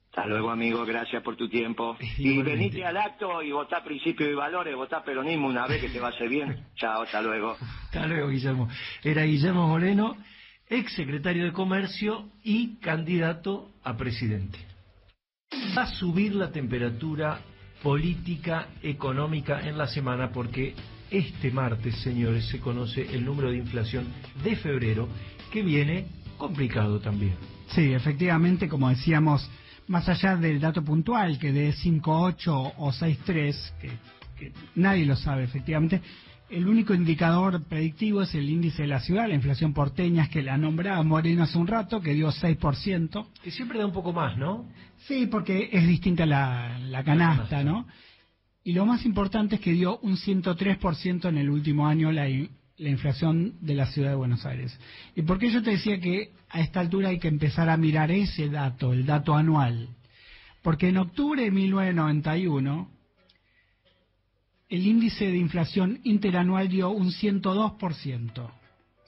Hasta 0.09 0.27
luego, 0.27 0.51
amigo. 0.51 0.85
Gracias 0.85 1.23
por 1.23 1.37
tu 1.37 1.49
tiempo. 1.49 1.97
Y 2.19 2.43
venite 2.43 2.85
al 2.85 2.97
acto 2.97 3.43
y 3.43 3.53
votá 3.53 3.85
principios 3.85 4.29
y 4.31 4.35
valores, 4.35 4.75
votá 4.75 5.05
peronismo 5.05 5.47
una 5.47 5.69
vez 5.69 5.81
que 5.81 5.89
te 5.89 6.01
va 6.01 6.09
a 6.09 6.11
hacer 6.11 6.29
bien. 6.29 6.67
Chao, 6.75 7.03
hasta 7.03 7.23
luego. 7.23 7.57
Hasta 7.85 8.09
luego, 8.09 8.29
Guillermo. 8.29 8.69
Era 9.05 9.23
Guillermo 9.23 9.69
Moreno 9.69 10.17
ex 10.69 10.93
secretario 10.95 11.45
de 11.45 11.53
Comercio 11.53 12.29
y 12.43 12.77
candidato 12.77 13.71
a 13.85 13.97
presidente. 13.97 14.59
Va 15.77 15.83
a 15.83 15.95
subir 15.95 16.35
la 16.35 16.51
temperatura 16.51 17.41
política 17.83 18.69
económica 18.83 19.61
en 19.61 19.79
la 19.79 19.87
semana 19.87 20.33
porque 20.33 20.75
este 21.11 21.51
martes, 21.53 21.97
señores, 22.03 22.47
se 22.47 22.59
conoce 22.59 23.03
el 23.15 23.25
número 23.25 23.51
de 23.51 23.59
inflación 23.59 24.07
de 24.43 24.57
febrero 24.57 25.09
que 25.53 25.63
viene 25.63 26.07
complicado 26.37 27.01
también. 27.01 27.35
Sí, 27.69 27.93
efectivamente, 27.93 28.69
como 28.69 28.89
decíamos, 28.89 29.49
más 29.87 30.09
allá 30.09 30.37
del 30.37 30.61
dato 30.61 30.83
puntual 30.83 31.39
que 31.39 31.53
de 31.53 31.73
5.8 31.73 32.73
o 32.77 32.93
6.3, 32.93 33.73
que, 33.81 33.91
que 34.37 34.53
nadie 34.75 35.07
lo 35.07 35.17
sabe 35.17 35.45
efectivamente, 35.45 36.01
el 36.49 36.69
único 36.69 36.95
indicador 36.95 37.65
predictivo 37.65 38.23
es 38.23 38.35
el 38.35 38.49
índice 38.49 38.83
de 38.83 38.89
la 38.89 39.01
ciudad, 39.01 39.29
la 39.29 39.35
inflación 39.35 39.73
porteña, 39.73 40.25
es 40.25 40.31
que 40.31 40.43
la 40.43 40.57
nombraba 40.57 41.03
Moreno 41.03 41.43
hace 41.43 41.59
un 41.59 41.67
rato, 41.67 42.01
que 42.01 42.15
dio 42.15 42.29
6%. 42.29 43.27
Que 43.43 43.51
siempre 43.51 43.79
da 43.79 43.87
un 43.87 43.93
poco 43.93 44.13
más, 44.13 44.37
¿no? 44.37 44.67
Sí, 45.07 45.27
porque 45.27 45.71
es 45.73 45.87
distinta 45.87 46.25
la, 46.25 46.79
la 46.79 47.03
canasta, 47.03 47.65
¿no? 47.65 47.87
Y 48.63 48.73
lo 48.73 48.87
más 48.87 49.05
importante 49.05 49.57
es 49.57 49.61
que 49.61 49.73
dio 49.73 49.99
un 49.99 50.17
103% 50.17 51.29
en 51.29 51.39
el 51.39 51.51
último 51.51 51.87
año 51.87 52.11
la, 52.13 52.27
la 52.79 52.89
inflación 52.89 53.55
de 53.61 53.75
la 53.75 53.87
ciudad 53.87 54.11
de 54.11 54.17
Buenos 54.17 54.45
Aires. 54.45 54.79
¿Y 55.15 55.23
por 55.23 55.39
qué 55.39 55.51
yo 55.51 55.63
te 55.63 55.71
decía 55.71 56.01
que 56.01 56.33
a 56.49 56.61
esta 56.61 56.81
altura 56.81 57.11
hay 57.11 57.19
que 57.19 57.29
empezar 57.29 57.69
a 57.69 57.77
mirar 57.77 58.11
ese 58.11 58.49
dato, 58.49 58.93
el 58.93 59.07
dato 59.07 59.35
anual? 59.35 59.89
Porque 60.63 60.89
en 60.89 60.99
octubre 60.99 61.43
de 61.43 61.51
1991 61.51 62.96
el 64.69 64.87
índice 64.87 65.27
de 65.27 65.37
inflación 65.37 66.01
interanual 66.05 66.69
dio 66.69 66.91
un 66.91 67.11
102%. 67.11 68.51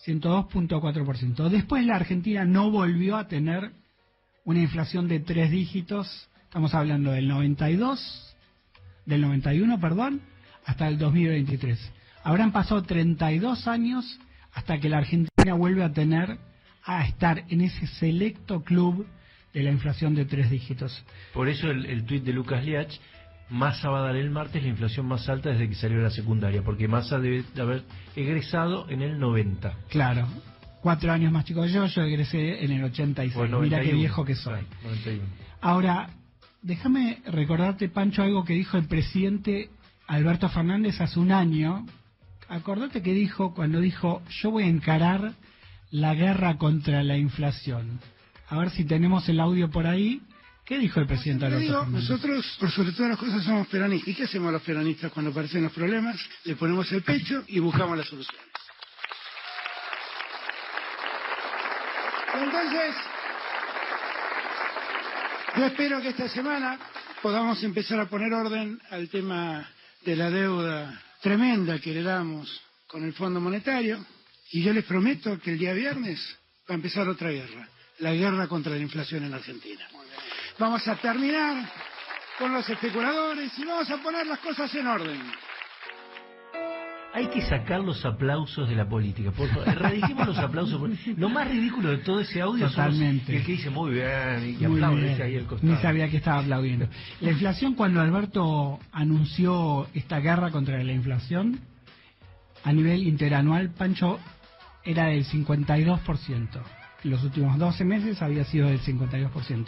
102.4%. 0.06 1.48
Después 1.48 1.84
la 1.84 1.96
Argentina 1.96 2.44
no 2.44 2.70
volvió 2.70 3.16
a 3.16 3.26
tener 3.26 3.72
una 4.44 4.60
inflación 4.60 5.08
de 5.08 5.20
tres 5.20 5.50
dígitos, 5.50 6.28
estamos 6.44 6.72
hablando 6.74 7.10
del 7.10 7.28
92, 7.28 8.36
del 9.04 9.20
91, 9.20 9.80
perdón, 9.80 10.22
hasta 10.64 10.86
el 10.88 10.98
2023. 10.98 11.92
Habrán 12.22 12.52
pasado 12.52 12.82
32 12.82 13.66
años 13.66 14.18
hasta 14.52 14.78
que 14.78 14.88
la 14.88 14.98
Argentina 14.98 15.54
vuelve 15.54 15.82
a 15.82 15.92
tener, 15.92 16.38
a 16.84 17.04
estar 17.04 17.44
en 17.48 17.60
ese 17.62 17.86
selecto 17.86 18.62
club 18.62 19.06
de 19.52 19.62
la 19.62 19.70
inflación 19.70 20.14
de 20.14 20.24
tres 20.24 20.50
dígitos. 20.50 21.04
Por 21.34 21.48
eso 21.48 21.70
el, 21.70 21.86
el 21.86 22.04
tuit 22.04 22.24
de 22.24 22.32
Lucas 22.32 22.64
Liach, 22.64 22.92
Massa 23.50 23.88
va 23.88 24.00
a 24.00 24.02
dar 24.02 24.16
el 24.16 24.30
martes 24.30 24.62
la 24.62 24.68
inflación 24.68 25.06
más 25.06 25.28
alta 25.28 25.50
desde 25.50 25.68
que 25.68 25.74
salió 25.74 25.98
de 25.98 26.04
la 26.04 26.10
secundaria, 26.10 26.62
porque 26.62 26.86
Massa 26.88 27.18
debe 27.18 27.44
de 27.54 27.62
haber 27.62 27.84
egresado 28.14 28.88
en 28.90 29.02
el 29.02 29.18
90. 29.18 29.72
Claro, 29.88 30.26
cuatro 30.82 31.12
años 31.12 31.32
más 31.32 31.44
chico 31.44 31.62
que 31.62 31.70
yo, 31.70 31.86
yo 31.86 32.02
egresé 32.02 32.64
en 32.64 32.72
el 32.72 32.84
86. 32.84 33.36
O 33.36 33.44
el 33.44 33.50
Mira 33.62 33.78
qué 33.80 33.92
91. 33.92 33.98
viejo 33.98 34.24
que 34.24 34.34
soy. 34.34 34.60
Claro, 34.60 34.84
91. 34.84 35.24
Ahora, 35.60 36.10
déjame 36.62 37.22
recordarte, 37.26 37.88
Pancho, 37.88 38.22
algo 38.22 38.44
que 38.44 38.52
dijo 38.52 38.76
el 38.76 38.86
presidente 38.86 39.70
Alberto 40.06 40.48
Fernández 40.48 41.00
hace 41.00 41.18
un 41.18 41.32
año. 41.32 41.86
Acordate 42.48 43.02
que 43.02 43.12
dijo, 43.12 43.54
cuando 43.54 43.80
dijo, 43.80 44.22
yo 44.42 44.50
voy 44.50 44.64
a 44.64 44.68
encarar 44.68 45.32
la 45.90 46.14
guerra 46.14 46.56
contra 46.56 47.02
la 47.02 47.16
inflación. 47.16 48.00
A 48.48 48.58
ver 48.58 48.70
si 48.70 48.84
tenemos 48.84 49.28
el 49.28 49.40
audio 49.40 49.70
por 49.70 49.86
ahí. 49.86 50.22
¿Qué 50.68 50.76
dijo 50.76 51.00
el 51.00 51.06
presidente 51.06 51.46
Alberto 51.46 51.64
digo, 51.64 51.80
Fernández? 51.80 52.10
nosotros, 52.10 52.56
por 52.60 52.70
sobre 52.70 52.92
todas 52.92 53.08
las 53.08 53.18
cosas, 53.18 53.42
somos 53.42 53.66
peronistas. 53.68 54.08
¿Y 54.08 54.14
qué 54.14 54.24
hacemos 54.24 54.52
los 54.52 54.60
peronistas 54.60 55.10
cuando 55.10 55.30
aparecen 55.30 55.62
los 55.62 55.72
problemas? 55.72 56.20
Le 56.44 56.56
ponemos 56.56 56.92
el 56.92 57.02
pecho 57.02 57.42
y 57.46 57.58
buscamos 57.58 57.96
las 57.96 58.06
soluciones. 58.06 58.46
Entonces, 62.34 62.94
yo 65.56 65.64
espero 65.64 66.02
que 66.02 66.08
esta 66.08 66.28
semana 66.28 66.78
podamos 67.22 67.62
empezar 67.62 67.98
a 68.00 68.06
poner 68.06 68.30
orden 68.34 68.78
al 68.90 69.08
tema 69.08 69.66
de 70.04 70.16
la 70.16 70.30
deuda 70.30 71.02
tremenda 71.22 71.78
que 71.78 71.94
le 71.94 72.02
damos 72.02 72.60
con 72.86 73.04
el 73.04 73.14
Fondo 73.14 73.40
Monetario. 73.40 74.04
Y 74.52 74.62
yo 74.62 74.74
les 74.74 74.84
prometo 74.84 75.40
que 75.40 75.52
el 75.52 75.58
día 75.58 75.72
viernes 75.72 76.20
va 76.68 76.74
a 76.74 76.76
empezar 76.76 77.08
otra 77.08 77.30
guerra, 77.30 77.66
la 78.00 78.12
guerra 78.12 78.46
contra 78.48 78.74
la 78.74 78.82
inflación 78.82 79.24
en 79.24 79.32
Argentina. 79.32 79.88
Vamos 80.58 80.86
a 80.88 80.96
terminar 80.96 81.64
con 82.38 82.52
los 82.52 82.68
especuladores 82.68 83.56
y 83.58 83.64
vamos 83.64 83.90
a 83.90 83.96
poner 83.98 84.26
las 84.26 84.38
cosas 84.40 84.72
en 84.74 84.86
orden. 84.86 85.20
Hay 87.14 87.26
que 87.28 87.40
sacar 87.42 87.80
los 87.80 88.04
aplausos 88.04 88.68
de 88.68 88.76
la 88.76 88.86
política. 88.88 89.30
Por 89.32 89.48
favor, 89.48 89.68
erradiquemos 89.68 90.26
los 90.26 90.38
aplausos. 90.38 90.80
Lo 91.16 91.28
más 91.28 91.48
ridículo 91.48 91.90
de 91.90 91.98
todo 91.98 92.20
ese 92.20 92.40
audio 92.40 92.68
Totalmente. 92.68 93.32
los- 93.32 93.40
el 93.40 93.46
que 93.46 93.52
dice 93.52 93.70
muy 93.70 93.92
bien 93.92 94.56
y 94.60 94.66
Muy 94.66 94.76
aplaude 94.78 95.02
bien. 95.04 95.22
ahí 95.22 95.36
al 95.36 95.46
costado. 95.46 95.72
Ni 95.72 95.78
sabía 95.80 96.08
que 96.10 96.18
estaba 96.18 96.40
aplaudiendo. 96.40 96.86
La 97.20 97.30
inflación, 97.30 97.74
cuando 97.74 98.00
Alberto 98.00 98.78
anunció 98.92 99.88
esta 99.94 100.20
guerra 100.20 100.50
contra 100.50 100.82
la 100.82 100.92
inflación, 100.92 101.60
a 102.62 102.72
nivel 102.72 103.04
interanual, 103.06 103.70
Pancho, 103.70 104.20
era 104.84 105.06
del 105.06 105.24
52%. 105.24 106.60
Los 107.04 107.22
últimos 107.22 107.56
12 107.58 107.84
meses 107.84 108.20
había 108.22 108.44
sido 108.44 108.68
del 108.68 108.80
52%. 108.80 109.66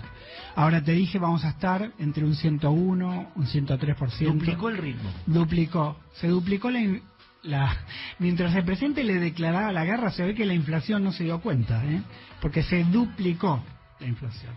Ahora 0.56 0.82
te 0.82 0.92
dije, 0.92 1.18
vamos 1.20 1.44
a 1.44 1.50
estar 1.50 1.92
entre 1.98 2.24
un 2.24 2.34
101, 2.34 3.30
un 3.36 3.46
103%. 3.46 4.18
Duplicó 4.32 4.68
el 4.68 4.78
ritmo. 4.78 5.10
Duplicó. 5.26 5.96
Se 6.14 6.26
duplicó 6.26 6.70
la, 6.70 6.80
in- 6.80 7.02
la- 7.44 7.76
Mientras 8.18 8.54
el 8.56 8.64
presidente 8.64 9.04
le 9.04 9.14
declaraba 9.20 9.70
la 9.72 9.84
guerra, 9.84 10.10
se 10.10 10.24
ve 10.24 10.34
que 10.34 10.44
la 10.44 10.54
inflación 10.54 11.04
no 11.04 11.12
se 11.12 11.22
dio 11.24 11.40
cuenta, 11.40 11.84
¿eh? 11.84 12.02
Porque 12.40 12.62
se 12.64 12.82
duplicó 12.84 13.62
la 14.00 14.06
inflación. 14.08 14.56